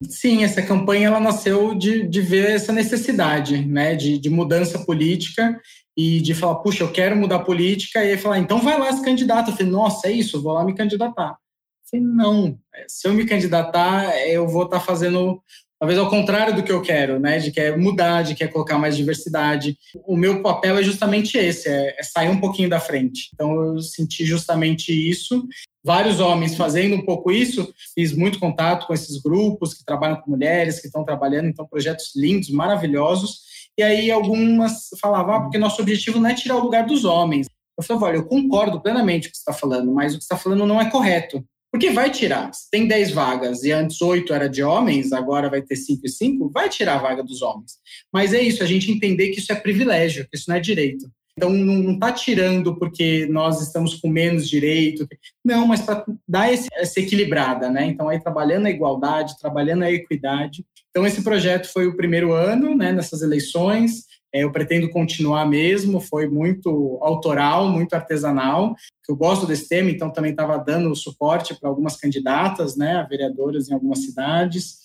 [0.09, 5.59] Sim, essa campanha ela nasceu de, de ver essa necessidade né, de, de mudança política
[5.95, 8.91] e de falar, puxa, eu quero mudar a política, e aí falar, então vai lá
[8.91, 9.51] se candidata.
[9.51, 11.31] Eu falei, nossa, é isso, vou lá me candidatar.
[11.31, 15.41] Eu falei, não, se eu me candidatar, eu vou estar tá fazendo
[15.83, 17.39] talvez ao contrário do que eu quero, né?
[17.39, 19.77] De quer mudar, de quer colocar mais diversidade.
[20.07, 23.29] O meu papel é justamente esse, é, é, sair um pouquinho da frente.
[23.33, 25.45] Então eu senti justamente isso.
[25.83, 30.31] Vários homens fazendo um pouco isso, fiz muito contato com esses grupos que trabalham com
[30.31, 33.39] mulheres, que estão trabalhando, então projetos lindos, maravilhosos.
[33.77, 37.47] E aí algumas falavam, ah, porque nosso objetivo não é tirar o lugar dos homens.
[37.77, 40.23] Eu falei, olha, eu concordo plenamente com o que você está falando, mas o que
[40.23, 41.43] você está falando não é correto.
[41.71, 42.53] Porque vai tirar.
[42.53, 46.09] Se tem 10 vagas e antes 8 era de homens, agora vai ter 5 e
[46.09, 47.73] 5, vai tirar a vaga dos homens.
[48.13, 51.11] Mas é isso, a gente entender que isso é privilégio, que isso não é direito.
[51.37, 55.07] Então, não está tirando porque nós estamos com menos direito.
[55.43, 57.85] Não, mas para dar esse, essa equilibrada, né?
[57.85, 60.63] Então, aí trabalhando a igualdade, trabalhando a equidade.
[60.91, 64.05] Então, esse projeto foi o primeiro ano, né, nessas eleições.
[64.33, 68.75] É, eu pretendo continuar mesmo, foi muito autoral, muito artesanal.
[69.07, 73.69] Eu gosto desse tema, então também estava dando suporte para algumas candidatas, né, a vereadoras
[73.69, 74.77] em algumas cidades.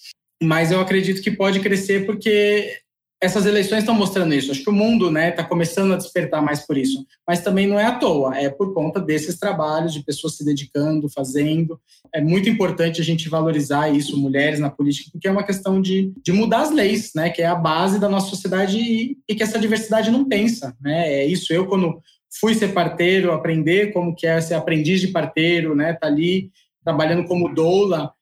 [0.43, 2.79] Mas eu acredito que pode crescer porque
[3.21, 4.51] essas eleições estão mostrando isso.
[4.51, 7.05] Acho que o mundo está né, tá começando a despertar mais por isso.
[7.27, 11.09] Mas também não é à toa, é por conta desses trabalhos, de pessoas se dedicando,
[11.09, 11.81] fazendo.
[12.15, 16.13] É muito importante a gente valorizar isso, mulheres na política, porque é uma questão de,
[16.23, 19.43] de mudar as leis, né, que é a base da nossa sociedade e, e que
[19.43, 20.77] essa diversidade não pensa.
[20.81, 21.15] Né?
[21.15, 21.53] É isso.
[21.53, 22.01] Eu, quando
[22.41, 26.51] fui ser parteiro, aprender como que é ser aprendiz de parteiro, né, tá ali
[26.85, 28.13] trabalhando como doula,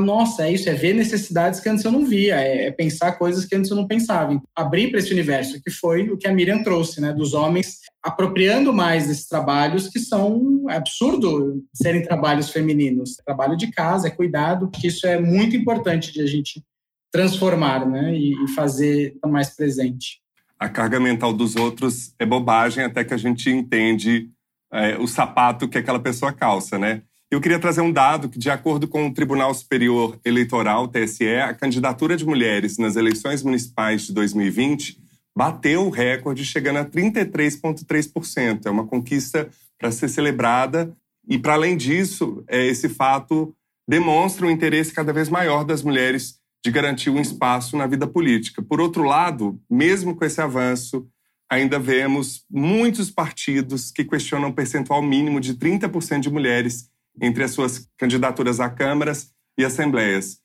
[0.00, 3.44] nossa, é isso, é ver necessidades que antes eu não via, é, é pensar coisas
[3.44, 4.40] que antes eu não pensava.
[4.54, 7.12] Abrir para esse universo, que foi o que a Miriam trouxe, né?
[7.12, 13.16] Dos homens apropriando mais desses trabalhos que são é absurdo serem trabalhos femininos.
[13.24, 16.62] Trabalho de casa, é cuidado, que isso é muito importante de a gente
[17.10, 18.14] transformar, né?
[18.14, 20.20] E, e fazer mais presente.
[20.58, 24.30] A carga mental dos outros é bobagem até que a gente entende
[24.72, 27.02] é, o sapato que aquela pessoa calça, né?
[27.28, 31.52] Eu queria trazer um dado que, de acordo com o Tribunal Superior Eleitoral, TSE, a
[31.52, 35.00] candidatura de mulheres nas eleições municipais de 2020
[35.36, 38.66] bateu o recorde, chegando a 33,3%.
[38.66, 40.96] É uma conquista para ser celebrada.
[41.28, 43.52] E, para além disso, é, esse fato
[43.88, 48.62] demonstra um interesse cada vez maior das mulheres de garantir um espaço na vida política.
[48.62, 51.04] Por outro lado, mesmo com esse avanço,
[51.50, 56.88] ainda vemos muitos partidos que questionam um percentual mínimo de 30% de mulheres
[57.20, 60.38] entre as suas candidaturas a câmaras e assembleias.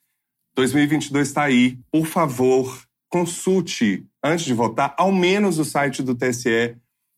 [0.55, 1.77] 2022 está aí.
[1.91, 6.75] Por favor, consulte, antes de votar, ao menos o site do TSE.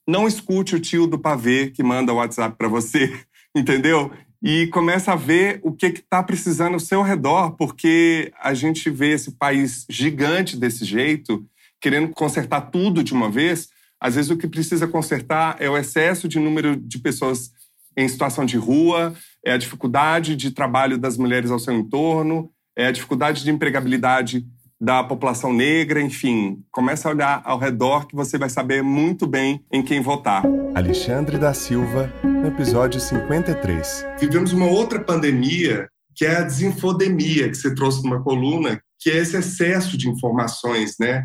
[0.07, 3.13] Não escute o tio do pavê que manda o WhatsApp para você,
[3.55, 4.11] entendeu?
[4.41, 9.11] E começa a ver o que está precisando ao seu redor, porque a gente vê
[9.11, 11.45] esse país gigante desse jeito,
[11.79, 13.69] querendo consertar tudo de uma vez.
[14.01, 17.53] Às vezes o que precisa consertar é o excesso de número de pessoas
[17.95, 19.13] em situação de rua,
[19.45, 24.45] é a dificuldade de trabalho das mulheres ao seu entorno, é a dificuldade de empregabilidade
[24.83, 29.63] da população negra, enfim, começa a olhar ao redor que você vai saber muito bem
[29.71, 30.43] em quem votar.
[30.75, 34.05] Alexandre da Silva, no episódio 53.
[34.19, 39.17] Vivemos uma outra pandemia, que é a desinfodemia, que você trouxe numa coluna, que é
[39.17, 41.23] esse excesso de informações, né?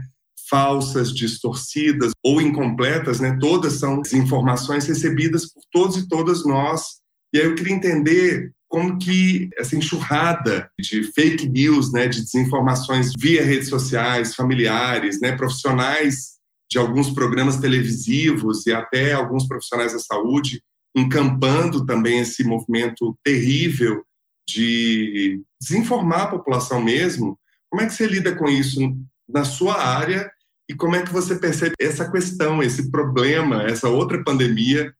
[0.49, 3.36] Falsas, distorcidas ou incompletas, né?
[3.40, 6.99] Todas são informações recebidas por todos e todas nós.
[7.32, 13.12] E aí eu queria entender como que essa enxurrada de fake news, né, de desinformações
[13.18, 16.38] via redes sociais, familiares, né, profissionais
[16.70, 20.62] de alguns programas televisivos e até alguns profissionais da saúde
[20.94, 24.03] encampando também esse movimento terrível
[24.46, 27.38] de desinformar a população mesmo.
[27.70, 28.80] Como é que você lida com isso
[29.28, 30.30] na sua área
[30.68, 34.92] e como é que você percebe essa questão, esse problema, essa outra pandemia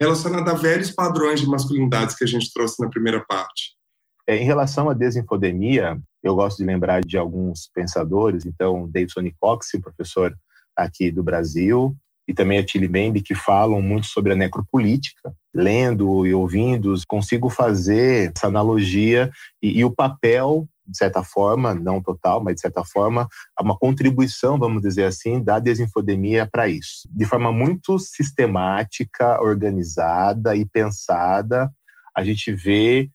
[0.00, 3.74] relacionada a velhos padrões de masculinidades que a gente trouxe na primeira parte?
[4.26, 9.70] É, em relação à desinfodemia, eu gosto de lembrar de alguns pensadores, então Davidson Cox,
[9.82, 10.36] professor
[10.76, 11.96] aqui do Brasil,
[12.28, 15.32] e também a Tilly Bembe, que falam muito sobre a necropolítica.
[15.54, 19.30] Lendo e ouvindo, consigo fazer essa analogia
[19.62, 23.28] e, e o papel de certa forma, não total, mas de certa forma,
[23.60, 27.08] uma contribuição, vamos dizer assim, da desinfodemia para isso.
[27.10, 31.70] De forma muito sistemática, organizada e pensada,
[32.16, 33.10] a gente vê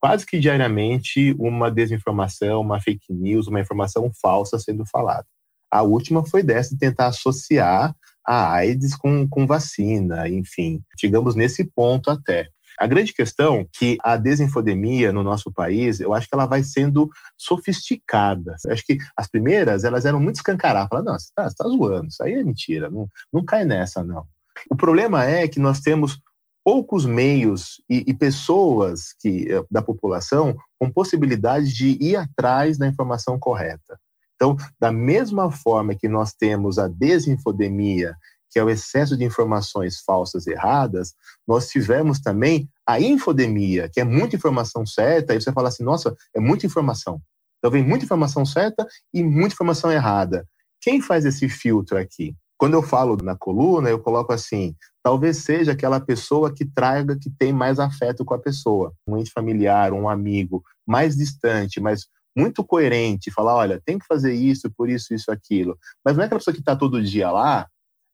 [0.00, 5.26] quase que diariamente uma desinformação, uma fake news, uma informação falsa sendo falada.
[5.70, 7.94] A última foi dessa de tentar associar
[8.26, 12.48] a AIDS com, com vacina, enfim, chegamos nesse ponto até.
[12.78, 16.62] A grande questão é que a desinfodemia no nosso país, eu acho que ela vai
[16.62, 18.56] sendo sofisticada.
[18.64, 20.88] Eu acho que as primeiras, elas eram muito escancaradas.
[20.88, 24.26] Falaram, não, você está tá zoando, isso aí é mentira, não, não cai nessa, não.
[24.70, 26.18] O problema é que nós temos
[26.64, 32.86] poucos meios e, e, pessoas que, eh, da população com possibilidade de ir atrás da
[32.88, 33.98] informação correta.
[34.34, 38.16] Então, da mesma forma que nós temos a desinfodemia
[38.54, 41.12] que é o excesso de informações falsas erradas,
[41.44, 46.14] nós tivemos também a infodemia, que é muita informação certa, e você fala assim, nossa,
[46.32, 47.20] é muita informação.
[47.58, 50.46] Então vem muita informação certa e muita informação errada.
[50.80, 52.32] Quem faz esse filtro aqui?
[52.56, 57.30] Quando eu falo na coluna, eu coloco assim: talvez seja aquela pessoa que traga, que
[57.30, 62.62] tem mais afeto com a pessoa, um ente familiar, um amigo, mais distante, mas muito
[62.62, 65.76] coerente, falar: olha, tem que fazer isso, por isso, isso, aquilo.
[66.04, 67.66] Mas não é aquela pessoa que está todo dia lá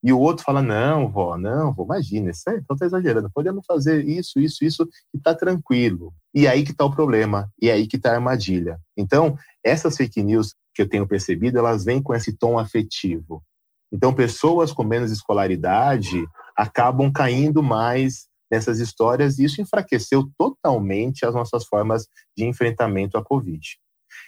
[0.03, 3.65] e o outro fala: não, vó, não, vó, imagina, isso aí, então tá exagerando, podemos
[3.67, 6.13] fazer isso, isso, isso, e tá tranquilo.
[6.35, 8.79] E aí que tá o problema, e aí que tá a armadilha.
[8.97, 13.43] Então, essas fake news que eu tenho percebido, elas vêm com esse tom afetivo.
[13.93, 16.25] Então, pessoas com menos escolaridade
[16.57, 23.25] acabam caindo mais nessas histórias, e isso enfraqueceu totalmente as nossas formas de enfrentamento à
[23.25, 23.61] Covid.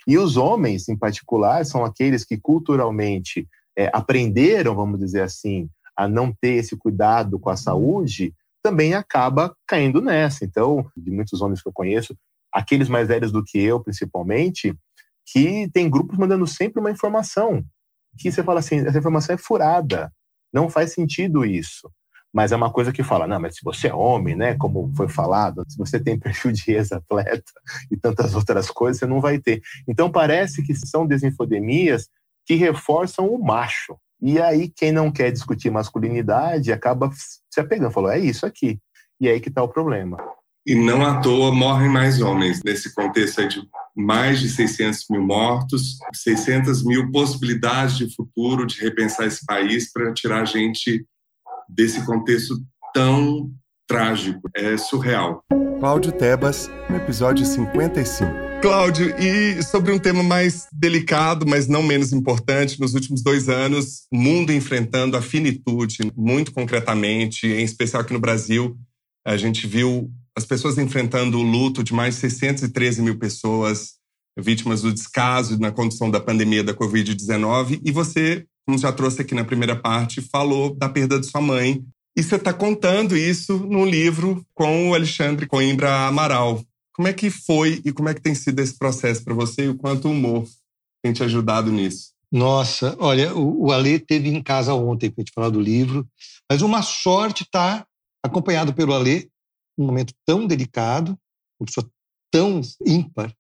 [0.07, 6.09] E os homens, em particular, são aqueles que culturalmente é, aprenderam, vamos dizer assim, a
[6.09, 10.45] não ter esse cuidado com a saúde, também acaba caindo nessa.
[10.45, 12.17] Então, de muitos homens que eu conheço,
[12.53, 14.75] aqueles mais velhos do que eu, principalmente,
[15.27, 17.65] que tem grupos mandando sempre uma informação
[18.19, 20.13] que você fala assim, essa informação é furada,
[20.53, 21.91] não faz sentido isso.
[22.33, 25.09] Mas é uma coisa que fala, não, mas se você é homem, né, como foi
[25.09, 27.53] falado, se você tem perfil de ex-atleta
[27.91, 29.61] e tantas outras coisas, você não vai ter.
[29.87, 32.09] Então parece que são desinfodemias
[32.47, 33.97] que reforçam o macho.
[34.21, 38.79] E aí, quem não quer discutir masculinidade acaba se apegando, falou, é isso aqui.
[39.21, 40.17] E aí que está o problema.
[40.67, 43.63] E não à toa morrem mais homens nesse contexto aí de
[43.97, 50.13] mais de 600 mil mortos, 600 mil possibilidades de futuro de repensar esse país para
[50.15, 51.05] tirar a gente
[51.69, 52.55] desse contexto
[52.95, 53.51] tão
[53.87, 54.49] trágico.
[54.57, 55.45] É surreal.
[55.81, 58.31] Cláudio Tebas, no episódio 55.
[58.63, 64.07] Cláudio, e sobre um tema mais delicado, mas não menos importante, nos últimos dois anos,
[64.13, 68.79] o mundo enfrentando a finitude, muito concretamente, em especial aqui no Brasil,
[69.27, 73.95] a gente viu as pessoas enfrentando o luto de mais de 613 mil pessoas
[74.39, 77.81] vítimas do descaso na condição da pandemia da Covid-19.
[77.85, 81.85] E você, como já trouxe aqui na primeira parte, falou da perda de sua mãe.
[82.17, 86.63] E você está contando isso num livro com o Alexandre Coimbra Amaral.
[86.95, 89.69] Como é que foi e como é que tem sido esse processo para você e
[89.69, 90.47] o quanto o humor
[91.03, 92.13] tem te ajudado nisso?
[92.31, 96.07] Nossa, olha, o, o Ale teve em casa ontem para gente falar do livro,
[96.51, 97.87] mas uma sorte estar tá
[98.23, 99.31] acompanhado pelo Ale
[99.77, 101.19] num momento tão delicado,
[101.59, 101.91] uma pessoa
[102.31, 103.35] tão ímpar,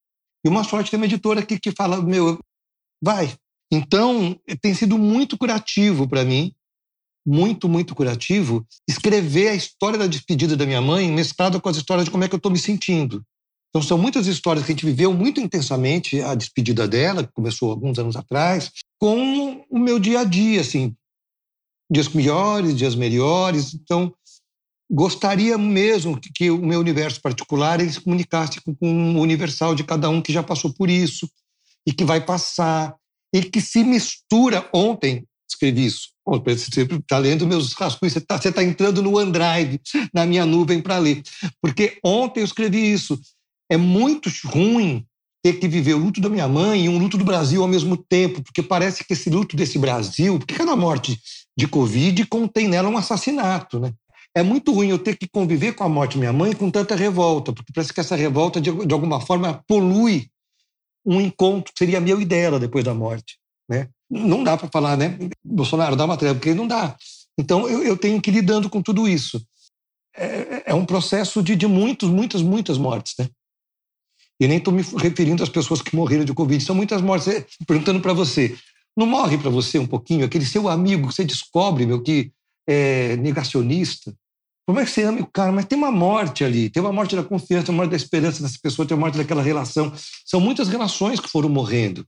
[0.44, 2.38] e uma sorte ter uma editora aqui que fala, meu,
[3.02, 3.34] vai.
[3.70, 6.52] Então, tem sido muito curativo para mim,
[7.24, 12.04] muito, muito curativo, escrever a história da despedida da minha mãe mesclada com as histórias
[12.04, 13.24] de como é que eu estou me sentindo.
[13.70, 17.70] Então, são muitas histórias que a gente viveu muito intensamente a despedida dela, que começou
[17.70, 18.70] alguns anos atrás,
[19.00, 20.94] com o meu dia a dia, assim,
[21.90, 23.72] dias melhores, dias melhores.
[23.72, 24.12] Então,
[24.90, 29.84] gostaria mesmo que, o meu universo particular ele se comunicasse com, com o universal de
[29.84, 31.26] cada um que já passou por isso
[31.86, 32.94] e que vai passar
[33.32, 34.68] e que se mistura.
[34.72, 36.11] Ontem escrevi isso.
[36.24, 39.80] Você está lendo meus rascunhos, você está tá entrando no OneDrive,
[40.14, 41.22] na minha nuvem para ler.
[41.60, 43.18] Porque ontem eu escrevi isso
[43.72, 45.06] é muito ruim
[45.42, 47.96] ter que viver o luto da minha mãe e um luto do Brasil ao mesmo
[47.96, 51.18] tempo, porque parece que esse luto desse Brasil, porque cada morte
[51.56, 53.92] de Covid contém nela um assassinato, né?
[54.34, 56.94] É muito ruim eu ter que conviver com a morte da minha mãe com tanta
[56.94, 60.28] revolta, porque parece que essa revolta, de, de alguma forma, polui
[61.04, 63.88] um encontro que seria meu e dela depois da morte, né?
[64.12, 65.18] Não dá para falar, né?
[65.42, 66.94] Bolsonaro dá uma treva, porque não dá.
[67.38, 69.42] Então, eu, eu tenho que ir lidando com tudo isso.
[70.14, 73.26] É, é, é um processo de, de muitos, muitas, muitas mortes, né?
[74.38, 76.62] E nem estou me referindo às pessoas que morreram de Covid.
[76.62, 77.26] São muitas mortes.
[77.28, 78.54] É, perguntando para você,
[78.94, 82.30] não morre para você um pouquinho aquele seu amigo que você descobre, meu, que
[82.68, 84.14] é negacionista?
[84.66, 85.50] Como é que você ama o cara?
[85.50, 88.42] Mas tem uma morte ali, tem uma morte da confiança, tem uma morte da esperança
[88.42, 89.90] dessa pessoa, tem uma morte daquela relação.
[90.26, 92.06] São muitas relações que foram morrendo.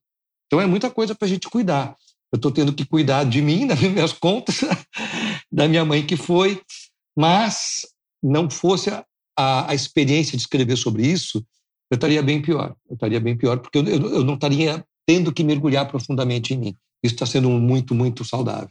[0.55, 1.97] Então é muita coisa para a gente cuidar.
[2.33, 4.61] Eu estou tendo que cuidar de mim, das minhas contas,
[5.51, 6.63] da minha mãe que foi,
[7.19, 7.81] mas
[8.23, 9.05] não fosse a,
[9.37, 11.45] a, experiência de escrever sobre isso,
[11.91, 12.73] eu estaria bem pior.
[12.89, 16.59] Eu estaria bem pior, porque eu, eu, eu não estaria tendo que mergulhar profundamente em
[16.59, 16.77] mim.
[17.03, 18.71] Isso está sendo muito, muito saudável.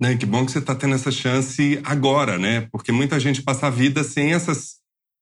[0.00, 2.68] Né, que bom que você está tendo essa chance agora, né?
[2.70, 4.76] Porque muita gente passa a vida sem essas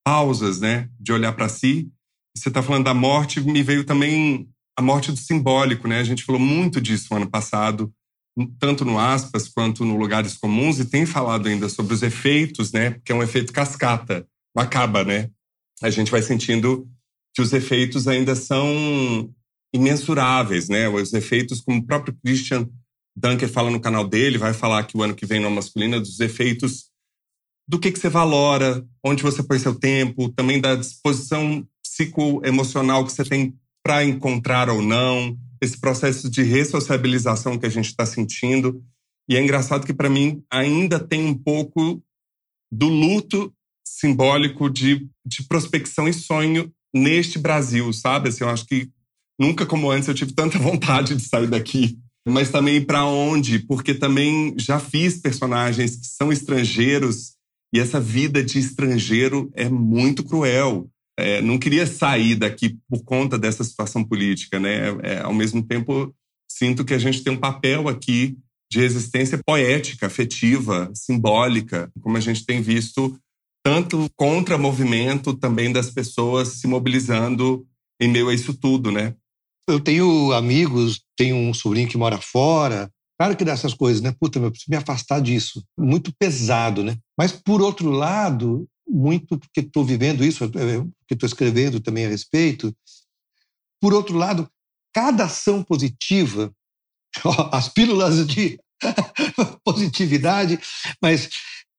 [0.04, 0.90] pausas, né?
[1.00, 1.90] De olhar para si.
[2.36, 4.48] Você está falando da morte, me veio também
[4.78, 5.98] a morte do simbólico, né?
[5.98, 7.92] A gente falou muito disso no ano passado,
[8.60, 12.96] tanto no aspas quanto no lugares comuns, e tem falado ainda sobre os efeitos, né?
[13.04, 14.24] Que é um efeito cascata,
[14.56, 15.30] acaba, né?
[15.82, 16.88] A gente vai sentindo
[17.34, 19.28] que os efeitos ainda são
[19.74, 20.88] imensuráveis, né?
[20.88, 22.68] Os efeitos, como o próprio Christian
[23.16, 26.20] Dunker fala no canal dele, vai falar que o ano que vem no Masculina dos
[26.20, 26.84] efeitos
[27.66, 33.10] do que, que você valora, onde você põe seu tempo, também da disposição psicoemocional que
[33.10, 38.82] você tem para encontrar ou não, esse processo de ressociabilização que a gente está sentindo.
[39.28, 42.02] E é engraçado que, para mim, ainda tem um pouco
[42.70, 43.52] do luto
[43.86, 48.28] simbólico de, de prospecção e sonho neste Brasil, sabe?
[48.28, 48.90] Assim, eu acho que
[49.38, 51.98] nunca como antes eu tive tanta vontade de sair daqui
[52.28, 57.32] mas também para onde, porque também já fiz personagens que são estrangeiros
[57.72, 60.88] e essa vida de estrangeiro é muito cruel.
[61.18, 64.96] É, não queria sair daqui por conta dessa situação política, né?
[65.02, 66.14] É, ao mesmo tempo,
[66.48, 68.38] sinto que a gente tem um papel aqui
[68.70, 73.18] de resistência poética, afetiva, simbólica, como a gente tem visto
[73.64, 77.66] tanto contra movimento também das pessoas se mobilizando
[78.00, 79.14] em meio a isso tudo, né?
[79.68, 82.88] Eu tenho amigos, tenho um sobrinho que mora fora.
[83.20, 84.14] Claro que dessas coisas, né?
[84.18, 85.64] Puta, eu preciso me afastar disso.
[85.76, 86.96] Muito pesado, né?
[87.18, 92.74] Mas, por outro lado, muito porque estou vivendo isso, porque estou escrevendo também a respeito.
[93.80, 94.48] Por outro lado,
[94.92, 96.52] cada ação positiva,
[97.52, 98.58] as pílulas de
[99.64, 100.58] positividade,
[101.02, 101.28] mas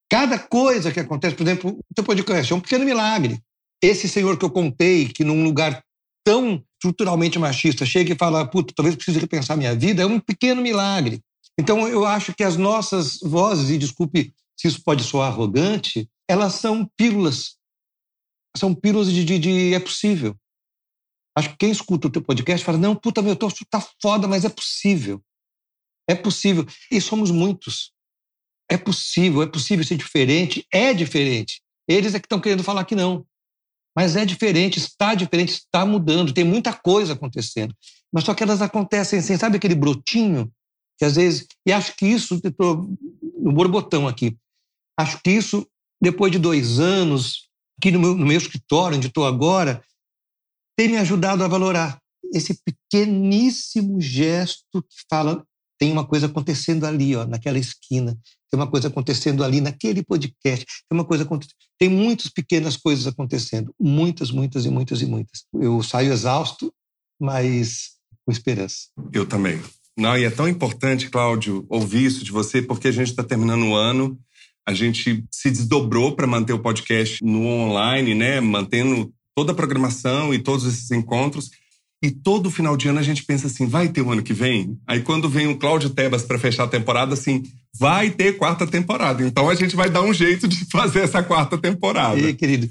[0.09, 3.41] cada coisa que acontece, por exemplo, você pode conhecer é um pequeno milagre.
[3.81, 5.83] Esse senhor que eu contei, que num lugar
[6.23, 10.61] tão estruturalmente machista chega e fala, puta, talvez precise repensar minha vida, é um pequeno
[10.61, 11.21] milagre.
[11.59, 16.53] Então, eu acho que as nossas vozes, e desculpe se isso pode soar arrogante, elas
[16.53, 17.57] são pílulas.
[18.55, 20.37] São pílulas de, de, de é possível.
[21.35, 24.45] Acho que quem escuta o teu podcast fala, não, puta, meu, tô, tá foda, mas
[24.45, 25.23] é possível.
[26.07, 26.65] É possível.
[26.91, 27.91] E somos muitos.
[28.69, 31.61] É possível, é possível ser diferente, é diferente.
[31.87, 33.25] Eles é que estão querendo falar que não.
[33.95, 37.75] Mas é diferente, está diferente, está mudando, tem muita coisa acontecendo.
[38.13, 40.51] Mas só que elas acontecem assim, sabe aquele brotinho?
[40.97, 41.47] Que às vezes.
[41.65, 42.87] E acho que isso, estou
[43.39, 44.37] no borbotão aqui.
[44.99, 45.67] Acho que isso,
[46.01, 47.47] depois de dois anos,
[47.77, 49.83] aqui no meu, no meu escritório, onde estou agora,
[50.77, 51.99] tem me ajudado a valorar
[52.33, 55.43] esse pequeníssimo gesto que fala
[55.79, 58.17] tem uma coisa acontecendo ali, ó, naquela esquina,
[58.51, 61.27] tem uma coisa acontecendo ali naquele podcast, tem uma coisa
[61.79, 65.45] tem muitas pequenas coisas acontecendo, muitas, muitas e muitas e muitas.
[65.53, 66.73] Eu saio exausto,
[67.19, 67.91] mas
[68.25, 68.89] com esperança.
[69.13, 69.61] Eu também.
[69.97, 73.65] Não, e é tão importante, Cláudio, ouvir isso de você, porque a gente está terminando
[73.65, 74.19] o ano,
[74.69, 80.31] a gente se desdobrou para manter o podcast no online, né, mantendo toda a programação
[80.31, 81.49] e todos esses encontros.
[82.03, 84.31] E todo final de ano a gente pensa assim, vai ter o um ano que
[84.31, 84.77] vem?
[84.87, 87.41] Aí quando vem o Cláudio Tebas para fechar a temporada, assim,
[87.77, 89.25] vai ter quarta temporada.
[89.25, 92.19] Então a gente vai dar um jeito de fazer essa quarta temporada.
[92.19, 92.69] E querido.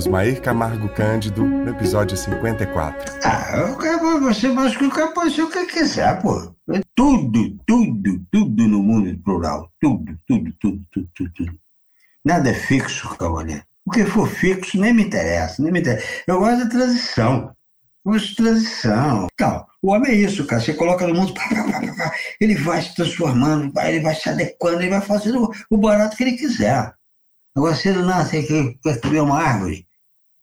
[0.00, 3.20] Osmair Camargo Cândido, no episódio 54.
[3.22, 4.90] Ah, eu quero você, mas que
[5.30, 6.54] ser o que quiser, pô.
[6.70, 9.70] É tudo, tudo, tudo no mundo plural.
[9.78, 11.32] Tudo, tudo, tudo, tudo, tudo.
[11.34, 11.58] tudo.
[12.24, 13.62] Nada é fixo, Cavaleiro.
[13.84, 16.06] O que for fixo nem me interessa, nem me interessa.
[16.26, 17.54] Eu gosto da transição
[18.06, 19.26] de transição.
[19.34, 20.62] Então, o homem é isso, cara.
[20.62, 24.80] Você coloca no mundo, pá, pá, pá, ele vai se transformando, ele vai se adequando,
[24.80, 26.90] ele vai fazendo o barato que ele quiser.
[27.54, 28.78] Agora, se ele nasce aqui,
[29.14, 29.86] é uma árvore,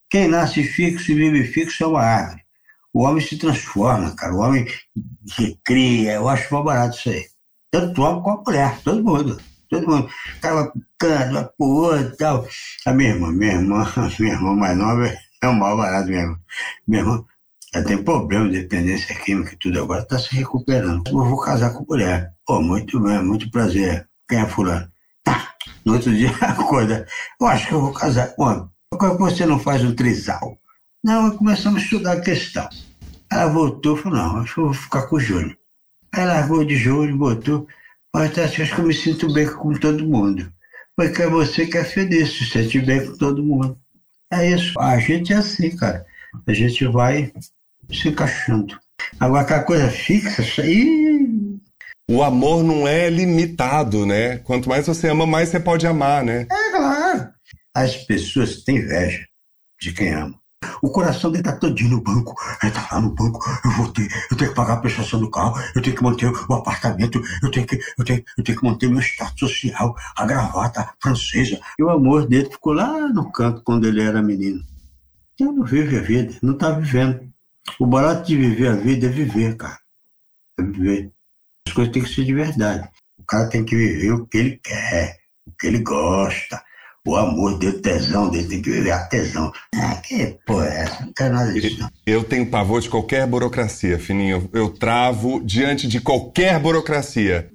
[0.09, 2.41] quem nasce fixo e vive fixo é uma árvore.
[2.93, 4.33] O homem se transforma, cara.
[4.33, 4.65] O homem
[5.37, 6.13] recria.
[6.13, 7.25] Eu acho mais barato isso aí.
[7.71, 9.39] Tanto o homem como a mulher, todo mundo.
[9.69, 10.07] Todo mundo.
[10.07, 12.47] O cara vai pro outro e tal.
[12.85, 13.85] A minha irmã, minha irmã,
[14.19, 15.13] minha irmã mais nova
[15.43, 16.37] é um mal barato mesmo.
[16.87, 17.25] Minha irmã,
[17.73, 21.03] ela tem problema de dependência química e tudo, agora está se recuperando.
[21.07, 22.33] Eu vou casar com mulher.
[22.45, 24.07] Pô, muito bem, muito prazer.
[24.27, 24.89] Quem é fulano?
[25.23, 25.53] Tá.
[25.85, 27.05] No outro dia, acorda.
[27.39, 28.69] Eu acho que eu vou casar com homem.
[28.89, 30.57] Por que você não faz um trisal?
[31.03, 32.67] Não, começamos a estudar a questão.
[33.31, 35.57] Ela voltou e falou, não, acho que eu vou ficar com o Júnior.
[36.13, 37.67] Aí largou de Júnior, botou.
[38.15, 40.51] Mas acho que eu me sinto bem com todo mundo.
[40.95, 43.77] porque você quer feliz, se você bem com todo mundo.
[44.31, 44.79] É isso.
[44.79, 46.05] A gente é assim, cara.
[46.45, 47.31] A gente vai
[47.91, 48.79] se encaixando.
[49.19, 51.59] Agora, aquela coisa fixa, isso aí.
[52.09, 54.37] O amor não é limitado, né?
[54.39, 56.47] Quanto mais você ama, mais você pode amar, né?
[56.49, 56.96] É claro.
[57.77, 59.23] As pessoas têm inveja
[59.79, 60.33] de quem ama.
[60.81, 62.33] O coração dele tá todinho no banco.
[62.63, 63.39] Ele tá lá no banco.
[63.63, 66.25] Eu vou ter, eu tenho que pagar a prestação do carro, eu tenho que manter
[66.25, 70.25] o apartamento, eu tenho que, eu tenho, eu tenho que manter meu status social, a
[70.25, 71.61] gravata francesa.
[71.77, 74.59] E o amor dele ficou lá no canto quando ele era menino.
[75.39, 77.31] Ele não vive a vida, não tá vivendo.
[77.79, 79.77] O barato de viver a vida é viver, cara.
[80.59, 81.11] É viver.
[81.67, 82.89] As coisas têm que ser de verdade.
[83.19, 86.65] O cara tem que viver o que ele quer, o que ele gosta.
[87.07, 89.49] O amor o tesão dele, tem que viver a tesão.
[89.73, 91.05] Ah, que porra é essa?
[91.05, 91.89] Não quero nada disso, não.
[92.05, 94.49] Eu tenho pavor de qualquer burocracia, Fininho.
[94.51, 97.49] Eu travo diante de qualquer burocracia.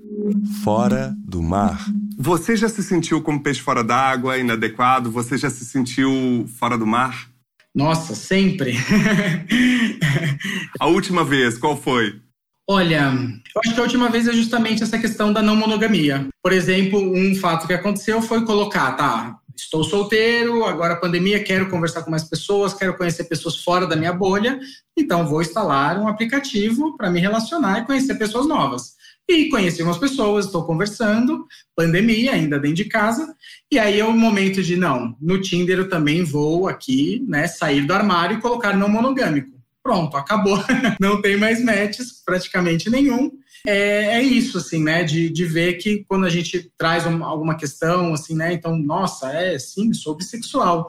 [0.65, 1.85] Fora do mar.
[2.19, 5.11] Você já se sentiu como peixe fora d'água, inadequado?
[5.11, 7.29] Você já se sentiu fora do mar?
[7.75, 8.75] Nossa, sempre.
[10.81, 12.23] a última vez, qual foi?
[12.69, 13.13] Olha,
[13.55, 16.29] eu acho que a última vez é justamente essa questão da não monogamia.
[16.43, 21.69] Por exemplo, um fato que aconteceu foi colocar, tá, estou solteiro, agora a pandemia, quero
[21.69, 24.59] conversar com mais pessoas, quero conhecer pessoas fora da minha bolha,
[24.97, 28.95] então vou instalar um aplicativo para me relacionar e conhecer pessoas novas.
[29.29, 31.47] E conheci umas pessoas, estou conversando,
[31.77, 33.35] pandemia, ainda dentro de casa,
[33.71, 37.87] e aí é o momento de, não, no Tinder eu também vou aqui, né, sair
[37.87, 39.63] do armário e colocar não monogâmico.
[39.83, 40.59] Pronto, acabou.
[41.01, 43.31] não tem mais matches, praticamente nenhum.
[43.67, 45.05] É, é, isso, assim, né?
[45.05, 48.53] De, de ver que quando a gente traz um, alguma questão, assim, né?
[48.53, 50.87] Então, nossa, é sim, sou bissexual.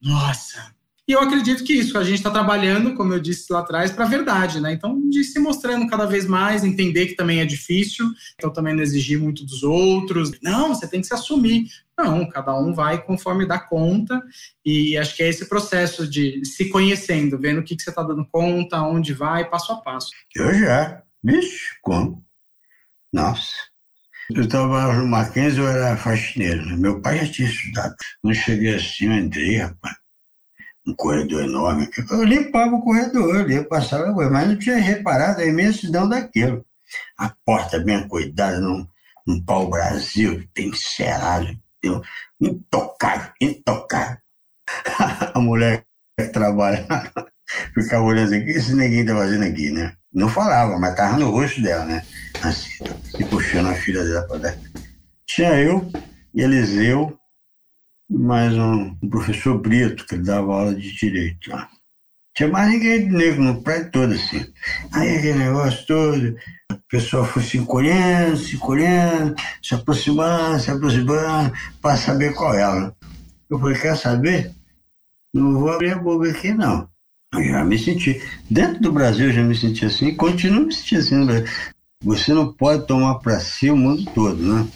[0.00, 0.72] Nossa,
[1.06, 4.04] e eu acredito que isso, a gente está trabalhando, como eu disse lá atrás, para
[4.04, 4.72] a verdade, né?
[4.72, 8.82] Então, de se mostrando cada vez mais, entender que também é difícil, então também não
[8.82, 10.30] exigir muito dos outros.
[10.40, 11.66] Não, você tem que se assumir.
[11.98, 14.22] Não, cada um vai conforme dá conta,
[14.64, 18.02] e acho que é esse processo de se conhecendo, vendo o que, que você está
[18.02, 20.08] dando conta, onde vai, passo a passo.
[20.36, 21.02] Eu já.
[21.24, 22.24] Vixe, como?
[23.12, 23.52] Nossa.
[24.30, 26.76] Eu estava no Mackenzie, eu era faxineiro.
[26.78, 27.94] Meu pai já tinha estudado.
[28.24, 30.02] Não cheguei assim, eu entrei, rapaz
[30.86, 31.88] um corredor enorme.
[32.10, 36.64] Eu limpava o corredor, eu passava, mas não tinha reparado a imensidão daquilo.
[37.18, 38.86] A porta bem cuidada, num,
[39.26, 40.70] num pau-brasil, tem
[41.80, 42.00] tem
[42.40, 44.18] intocável, intocável.
[45.34, 45.84] a mulher
[46.18, 46.86] que trabalha
[47.74, 49.96] ficava olhando assim, o que esse ninguém tá fazendo aqui, né?
[50.12, 52.04] Não falava, mas tava no rosto dela, né?
[52.42, 52.84] Assim,
[53.18, 54.70] e puxando a filha dela para dentro.
[55.26, 55.90] Tinha eu,
[56.34, 57.16] Eliseu,
[58.10, 61.68] mais um, professor Brito, que ele dava aula de direito lá.
[62.34, 64.44] Tinha mais ninguém de negro no prédio todo, assim.
[64.92, 66.36] Aí aquele negócio todo,
[66.70, 72.94] o pessoal foi se encolhendo, se encolhendo, se aproximando, se aproximando, para saber qual era.
[73.48, 74.54] Eu falei, quer saber?
[75.32, 76.91] Não vou abrir a boca aqui, não.
[77.32, 78.22] Eu já me senti.
[78.50, 81.44] Dentro do Brasil eu já me senti assim e continuo me sentindo assim.
[82.04, 84.68] Você não pode tomar para si o mundo todo, né?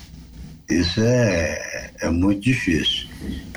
[0.71, 3.09] Isso é, é muito difícil.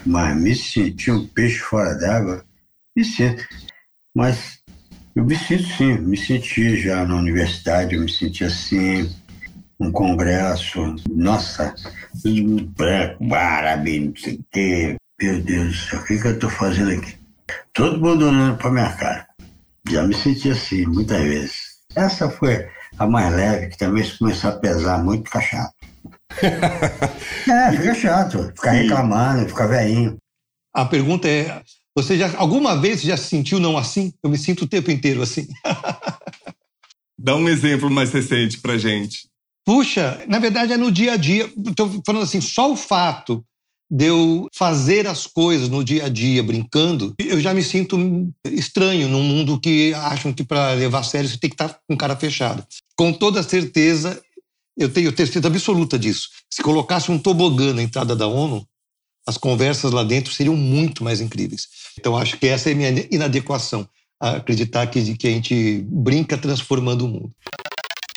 [0.06, 2.44] Mas me sentir um peixe fora d'água,
[2.96, 3.48] me sinto.
[4.14, 4.60] Mas
[5.16, 9.10] eu me sinto sim, me senti já na universidade, eu me senti assim,
[9.80, 11.74] um congresso, nossa,
[12.22, 14.96] tudo branco, árabe, não sei o quê.
[15.22, 17.19] Meu Deus do céu, o que, que eu estou fazendo aqui?
[17.74, 19.28] Todo mundo olhando para minha cara.
[19.90, 21.56] Já me senti assim, muitas vezes.
[21.96, 22.68] Essa foi
[22.98, 25.74] a mais leve, que também se começar a pesar muito, fica chato.
[26.42, 30.18] é, fica chato, ficar reclamando, ficar velhinho.
[30.74, 31.62] A pergunta é:
[31.96, 34.14] você já alguma vez já se sentiu não assim?
[34.24, 35.48] Eu me sinto o tempo inteiro assim.
[37.18, 39.28] Dá um exemplo mais recente pra gente.
[39.66, 41.52] Puxa, na verdade é no dia a dia.
[41.68, 43.44] Estou falando assim, só o fato
[43.90, 47.98] de eu fazer as coisas no dia a dia, brincando, eu já me sinto
[48.46, 51.98] estranho num mundo que acham que para levar a sério você tem que estar com
[51.98, 52.66] cara fechada.
[52.96, 54.22] Com toda certeza,
[54.78, 56.30] eu tenho certeza absoluta disso.
[56.50, 58.66] Se colocasse um tobogã na entrada da ONU,
[59.28, 61.68] as conversas lá dentro seriam muito mais incríveis.
[62.00, 63.88] Então, acho que essa é a minha inadequação,
[64.20, 67.32] acreditar que, que a gente brinca transformando o mundo.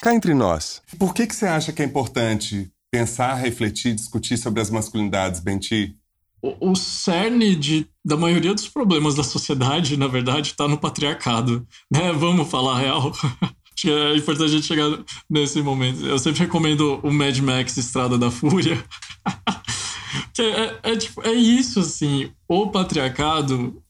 [0.00, 4.60] Cá entre nós, por que, que você acha que é importante pensar, refletir, discutir sobre
[4.60, 5.96] as masculinidades, Benti?
[6.42, 11.66] O, o cerne de, da maioria dos problemas da sociedade, na verdade, está no patriarcado.
[11.90, 12.12] Né?
[12.12, 13.12] Vamos falar a real.
[13.74, 14.90] Acho que é importante a gente chegar
[15.28, 16.04] nesse momento.
[16.04, 18.84] Eu sempre recomendo o Mad Max Estrada da Fúria.
[20.38, 22.30] é, é, é, tipo, é isso, assim.
[22.46, 23.82] O patriarcado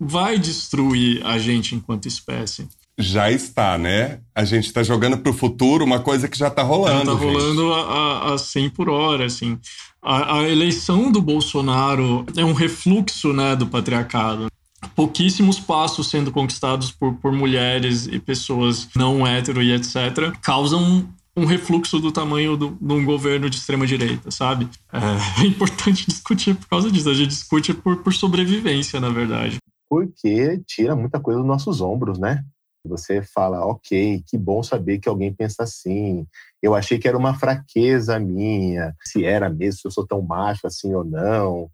[0.00, 2.68] vai destruir a gente enquanto espécie.
[2.98, 4.18] Já está, né?
[4.34, 7.06] A gente está jogando para o futuro uma coisa que já está rolando.
[7.06, 9.58] Já está rolando a, a 100 por hora, assim.
[10.02, 14.48] A, a, eleição do Bolsonaro é um refluxo, né, do patriarcado.
[14.96, 20.32] Pouquíssimos passos sendo conquistados por, por mulheres e pessoas não hétero e etc.
[20.42, 24.68] causam um refluxo do tamanho de um governo de extrema direita, sabe?
[24.92, 27.08] É, é importante discutir por causa disso.
[27.08, 29.58] A gente discute por, por sobrevivência, na verdade.
[29.88, 32.44] Porque tira muita coisa dos nossos ombros, né?
[32.88, 36.26] Você fala, ok, que bom saber que alguém pensa assim.
[36.62, 40.66] Eu achei que era uma fraqueza minha, se era mesmo, se eu sou tão macho
[40.66, 41.70] assim ou não.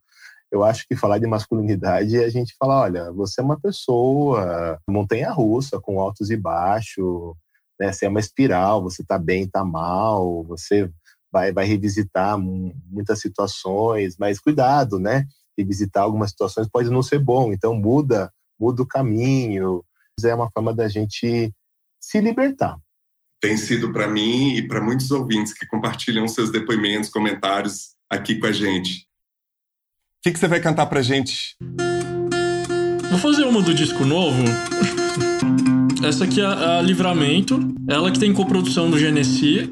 [0.50, 4.78] Eu acho que falar de masculinidade é a gente falar, olha, você é uma pessoa
[4.88, 7.34] montanha russa, com altos e baixos,
[7.78, 7.92] né?
[7.92, 10.90] Você é uma espiral, você está bem, está mal, você
[11.32, 15.26] vai, vai revisitar muitas situações, mas cuidado, né?
[15.58, 19.84] Revisitar algumas situações pode não ser bom, então muda, muda o caminho.
[20.22, 21.52] É uma forma da gente
[22.00, 22.76] se libertar.
[23.40, 28.46] Tem sido para mim e para muitos ouvintes que compartilham seus depoimentos, comentários aqui com
[28.46, 29.06] a gente.
[30.18, 31.56] O que, que você vai cantar para gente?
[33.10, 34.42] Vou fazer uma do disco novo.
[36.02, 37.58] Essa aqui é a Livramento,
[37.88, 39.70] ela que tem coprodução do Genesi.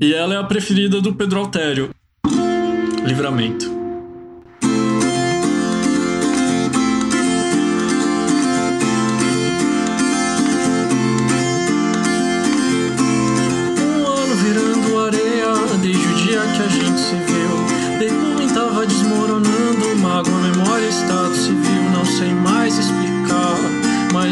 [0.00, 1.90] E ela é a preferida do Pedro Altério.
[3.04, 3.77] Livramento.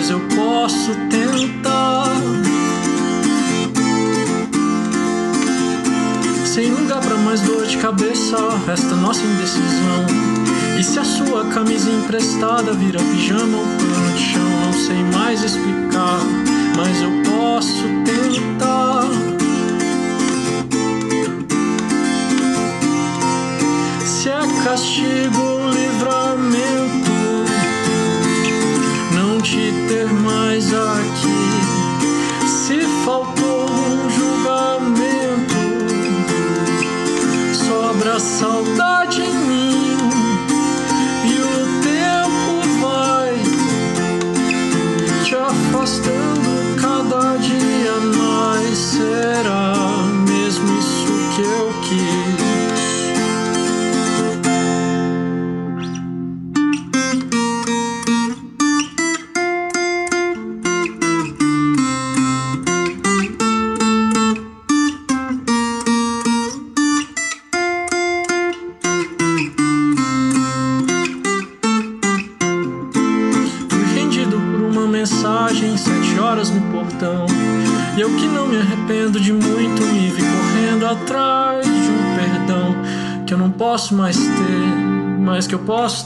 [0.07, 2.15] Mas eu posso tentar.
[6.45, 10.07] Sem lugar para mais dor de cabeça, resta nossa indecisão.
[10.78, 15.43] E se a sua camisa emprestada vira pijama ou pano de chão, não sei mais
[15.43, 16.20] explicar,
[16.77, 19.09] mas eu posso tentar.
[24.05, 26.65] Se é castigo livramento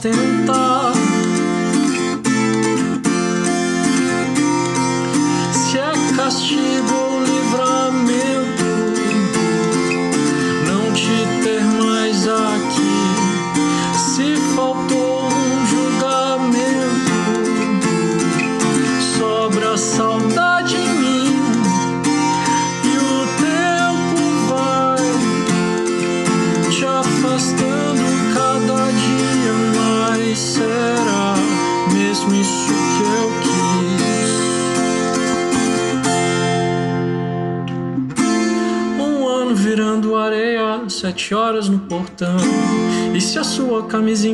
[0.09, 0.30] eu posso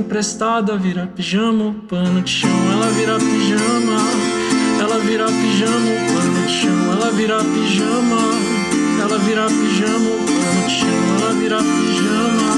[0.06, 3.98] emprestada vira pijama, pano de chão, ela vira pijama.
[4.80, 8.20] Ela vira pijama, pano de chão, ela vira pijama.
[9.02, 12.48] Ela vira pijama, pano de chão, ela vira pijama.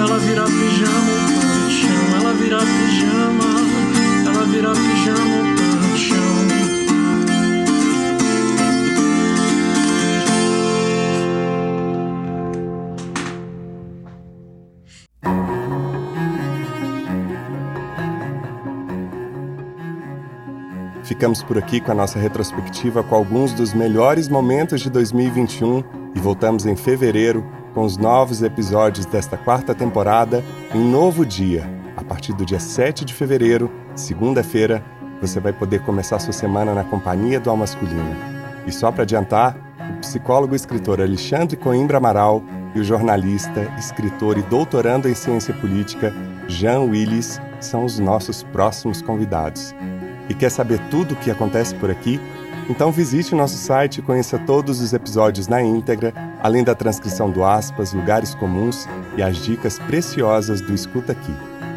[0.00, 2.16] Ela vira pijama, pano de chão.
[2.20, 3.48] Ela vira pijama,
[4.26, 5.71] ela vira pijama, pano de chão.
[21.22, 25.84] Ficamos por aqui com a nossa retrospectiva com alguns dos melhores momentos de 2021
[26.16, 30.42] e voltamos em fevereiro com os novos episódios desta quarta temporada
[30.74, 31.64] em novo dia.
[31.96, 34.84] A partir do dia 7 de fevereiro, segunda-feira,
[35.20, 38.16] você vai poder começar sua semana na companhia do Almasculina.
[38.66, 42.42] E só para adiantar, o psicólogo e escritor Alexandre Coimbra Amaral
[42.74, 46.12] e o jornalista, escritor e doutorando em ciência política
[46.48, 49.72] Jean Willis são os nossos próximos convidados.
[50.28, 52.20] E quer saber tudo o que acontece por aqui?
[52.68, 57.44] Então visite nosso site e conheça todos os episódios na íntegra, além da transcrição do
[57.44, 61.34] aspas, lugares comuns e as dicas preciosas do Escuta Aqui.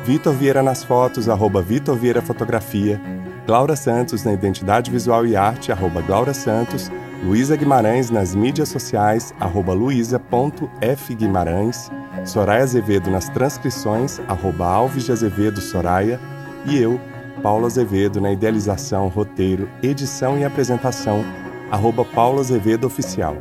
[0.03, 2.99] Vitor Vieira nas fotos, arroba Vitor Vieira Fotografia,
[3.45, 6.91] Glaura Santos na identidade visual e arte, arroba Glaura Santos,
[7.23, 11.89] Luísa Guimarães nas mídias sociais, arroba luísa.fguimarães,
[12.25, 16.19] Soraya Azevedo nas transcrições, arroba Alves de Azevedo Soraya,
[16.65, 16.99] e eu,
[17.47, 21.23] Paulo Azevedo na idealização, roteiro, edição e apresentação,
[21.71, 22.05] arroba
[22.37, 23.37] Azevedo Oficial.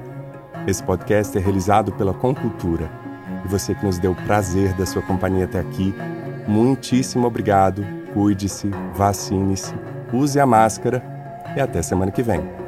[0.65, 2.89] Esse podcast é realizado pela Concultura.
[3.45, 5.93] E você que nos deu o prazer da sua companhia até aqui,
[6.47, 7.85] muitíssimo obrigado,
[8.15, 9.75] cuide-se, vacine-se,
[10.13, 11.03] use a máscara
[11.57, 12.66] e até semana que vem.